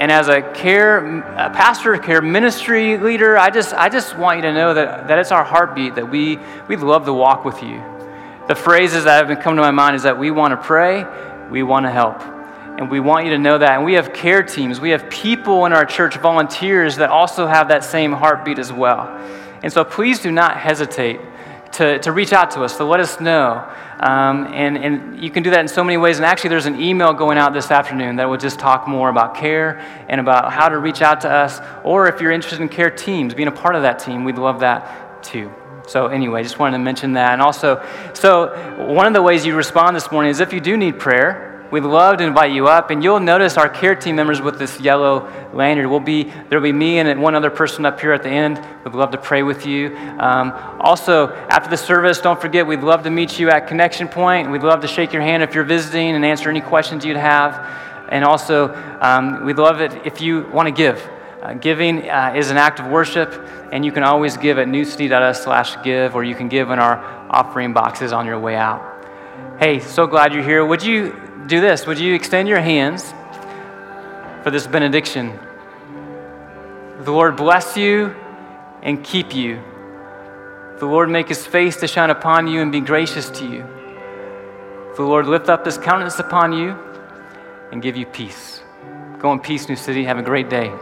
and 0.00 0.10
as 0.10 0.28
a 0.28 0.40
care 0.40 1.18
a 1.18 1.50
pastor, 1.50 1.94
care 1.98 2.22
ministry 2.22 2.96
leader, 2.96 3.36
I 3.36 3.50
just, 3.50 3.74
I 3.74 3.90
just 3.90 4.16
want 4.16 4.38
you 4.38 4.42
to 4.44 4.54
know 4.54 4.72
that, 4.72 5.08
that 5.08 5.18
it's 5.18 5.30
our 5.30 5.44
heartbeat 5.44 5.96
that 5.96 6.10
we, 6.10 6.38
we 6.68 6.76
love 6.76 7.04
to 7.04 7.12
walk 7.12 7.44
with 7.44 7.62
you. 7.62 7.82
The 8.48 8.54
phrases 8.54 9.04
that 9.04 9.18
have 9.18 9.28
been 9.28 9.36
coming 9.36 9.56
to 9.56 9.62
my 9.62 9.70
mind 9.70 9.96
is 9.96 10.04
that 10.04 10.18
we 10.18 10.30
want 10.30 10.52
to 10.52 10.56
pray, 10.56 11.04
we 11.50 11.62
want 11.62 11.84
to 11.84 11.90
help. 11.90 12.22
And 12.22 12.90
we 12.90 12.98
want 12.98 13.26
you 13.26 13.32
to 13.32 13.38
know 13.38 13.58
that. 13.58 13.72
And 13.72 13.84
we 13.84 13.92
have 13.92 14.14
care 14.14 14.42
teams, 14.42 14.80
we 14.80 14.88
have 14.88 15.10
people 15.10 15.66
in 15.66 15.74
our 15.74 15.84
church, 15.84 16.16
volunteers, 16.16 16.96
that 16.96 17.10
also 17.10 17.46
have 17.46 17.68
that 17.68 17.84
same 17.84 18.12
heartbeat 18.12 18.58
as 18.58 18.72
well. 18.72 19.06
And 19.62 19.70
so 19.70 19.84
please 19.84 20.20
do 20.20 20.32
not 20.32 20.56
hesitate 20.56 21.20
to, 21.72 21.98
to 22.00 22.12
reach 22.12 22.32
out 22.32 22.50
to 22.52 22.62
us, 22.62 22.76
to 22.78 22.84
let 22.84 23.00
us 23.00 23.20
know. 23.20 23.68
Um, 24.00 24.46
and, 24.52 24.78
and 24.78 25.22
you 25.22 25.30
can 25.30 25.42
do 25.42 25.50
that 25.50 25.60
in 25.60 25.68
so 25.68 25.84
many 25.84 25.96
ways. 25.96 26.16
And 26.16 26.24
actually, 26.24 26.50
there's 26.50 26.66
an 26.66 26.80
email 26.80 27.12
going 27.12 27.38
out 27.38 27.52
this 27.52 27.70
afternoon 27.70 28.16
that 28.16 28.28
will 28.28 28.38
just 28.38 28.58
talk 28.58 28.88
more 28.88 29.08
about 29.08 29.34
care 29.34 29.78
and 30.08 30.20
about 30.20 30.52
how 30.52 30.68
to 30.68 30.78
reach 30.78 31.02
out 31.02 31.20
to 31.22 31.30
us. 31.30 31.60
Or 31.84 32.08
if 32.08 32.20
you're 32.20 32.32
interested 32.32 32.60
in 32.60 32.68
care 32.68 32.90
teams, 32.90 33.34
being 33.34 33.48
a 33.48 33.52
part 33.52 33.74
of 33.74 33.82
that 33.82 33.98
team, 33.98 34.24
we'd 34.24 34.38
love 34.38 34.60
that 34.60 35.22
too. 35.22 35.52
So, 35.86 36.06
anyway, 36.06 36.42
just 36.42 36.58
wanted 36.58 36.78
to 36.78 36.82
mention 36.82 37.14
that. 37.14 37.32
And 37.32 37.42
also, 37.42 37.84
so 38.14 38.86
one 38.86 39.06
of 39.06 39.12
the 39.12 39.22
ways 39.22 39.44
you 39.44 39.54
respond 39.54 39.96
this 39.96 40.10
morning 40.12 40.30
is 40.30 40.40
if 40.40 40.52
you 40.52 40.60
do 40.60 40.76
need 40.76 40.98
prayer, 40.98 41.49
We'd 41.70 41.84
love 41.84 42.16
to 42.16 42.24
invite 42.24 42.50
you 42.50 42.66
up, 42.66 42.90
and 42.90 43.04
you'll 43.04 43.20
notice 43.20 43.56
our 43.56 43.68
care 43.68 43.94
team 43.94 44.16
members 44.16 44.42
with 44.42 44.58
this 44.58 44.80
yellow 44.80 45.30
lanyard. 45.54 45.86
Will 45.86 46.00
be 46.00 46.24
there'll 46.24 46.64
be 46.64 46.72
me 46.72 46.98
and 46.98 47.22
one 47.22 47.36
other 47.36 47.50
person 47.50 47.86
up 47.86 48.00
here 48.00 48.12
at 48.12 48.24
the 48.24 48.28
end. 48.28 48.60
We'd 48.84 48.94
love 48.94 49.12
to 49.12 49.18
pray 49.18 49.44
with 49.44 49.66
you. 49.66 49.96
Um, 50.18 50.50
also, 50.80 51.28
after 51.48 51.70
the 51.70 51.76
service, 51.76 52.20
don't 52.20 52.40
forget 52.40 52.66
we'd 52.66 52.80
love 52.80 53.04
to 53.04 53.10
meet 53.10 53.38
you 53.38 53.50
at 53.50 53.68
Connection 53.68 54.08
Point. 54.08 54.50
We'd 54.50 54.64
love 54.64 54.80
to 54.80 54.88
shake 54.88 55.12
your 55.12 55.22
hand 55.22 55.44
if 55.44 55.54
you're 55.54 55.62
visiting 55.62 56.16
and 56.16 56.24
answer 56.24 56.50
any 56.50 56.60
questions 56.60 57.04
you'd 57.04 57.16
have. 57.16 57.64
And 58.08 58.24
also, 58.24 58.74
um, 59.00 59.44
we'd 59.44 59.58
love 59.58 59.80
it 59.80 59.92
if 60.04 60.20
you 60.20 60.48
want 60.52 60.66
to 60.66 60.72
give. 60.72 61.08
Uh, 61.40 61.54
giving 61.54 62.10
uh, 62.10 62.34
is 62.36 62.50
an 62.50 62.56
act 62.56 62.80
of 62.80 62.86
worship, 62.88 63.32
and 63.70 63.84
you 63.84 63.92
can 63.92 64.02
always 64.02 64.36
give 64.36 64.58
at 64.58 64.66
newcity.us 64.66 65.44
slash 65.44 65.80
give, 65.84 66.16
or 66.16 66.24
you 66.24 66.34
can 66.34 66.48
give 66.48 66.70
in 66.70 66.80
our 66.80 66.98
offering 67.30 67.72
boxes 67.72 68.12
on 68.12 68.26
your 68.26 68.40
way 68.40 68.56
out. 68.56 68.82
Hey, 69.60 69.78
so 69.78 70.08
glad 70.08 70.34
you're 70.34 70.42
here. 70.42 70.66
Would 70.66 70.82
you 70.82 71.29
do 71.50 71.60
this? 71.60 71.86
Would 71.86 71.98
you 71.98 72.14
extend 72.14 72.48
your 72.48 72.60
hands 72.60 73.12
for 74.42 74.50
this 74.50 74.66
benediction? 74.66 75.38
The 77.00 77.10
Lord 77.10 77.36
bless 77.36 77.76
you 77.76 78.14
and 78.82 79.04
keep 79.04 79.34
you. 79.34 79.60
The 80.78 80.86
Lord 80.86 81.10
make 81.10 81.28
his 81.28 81.44
face 81.44 81.76
to 81.78 81.88
shine 81.88 82.08
upon 82.08 82.46
you 82.46 82.62
and 82.62 82.70
be 82.70 82.80
gracious 82.80 83.28
to 83.30 83.44
you. 83.44 83.66
The 84.96 85.02
Lord 85.02 85.26
lift 85.26 85.48
up 85.48 85.66
his 85.66 85.76
countenance 85.76 86.20
upon 86.20 86.52
you 86.52 86.78
and 87.72 87.82
give 87.82 87.96
you 87.96 88.06
peace. 88.06 88.62
Go 89.18 89.32
in 89.32 89.40
peace, 89.40 89.68
New 89.68 89.76
City. 89.76 90.04
Have 90.04 90.18
a 90.18 90.22
great 90.22 90.48
day. 90.48 90.72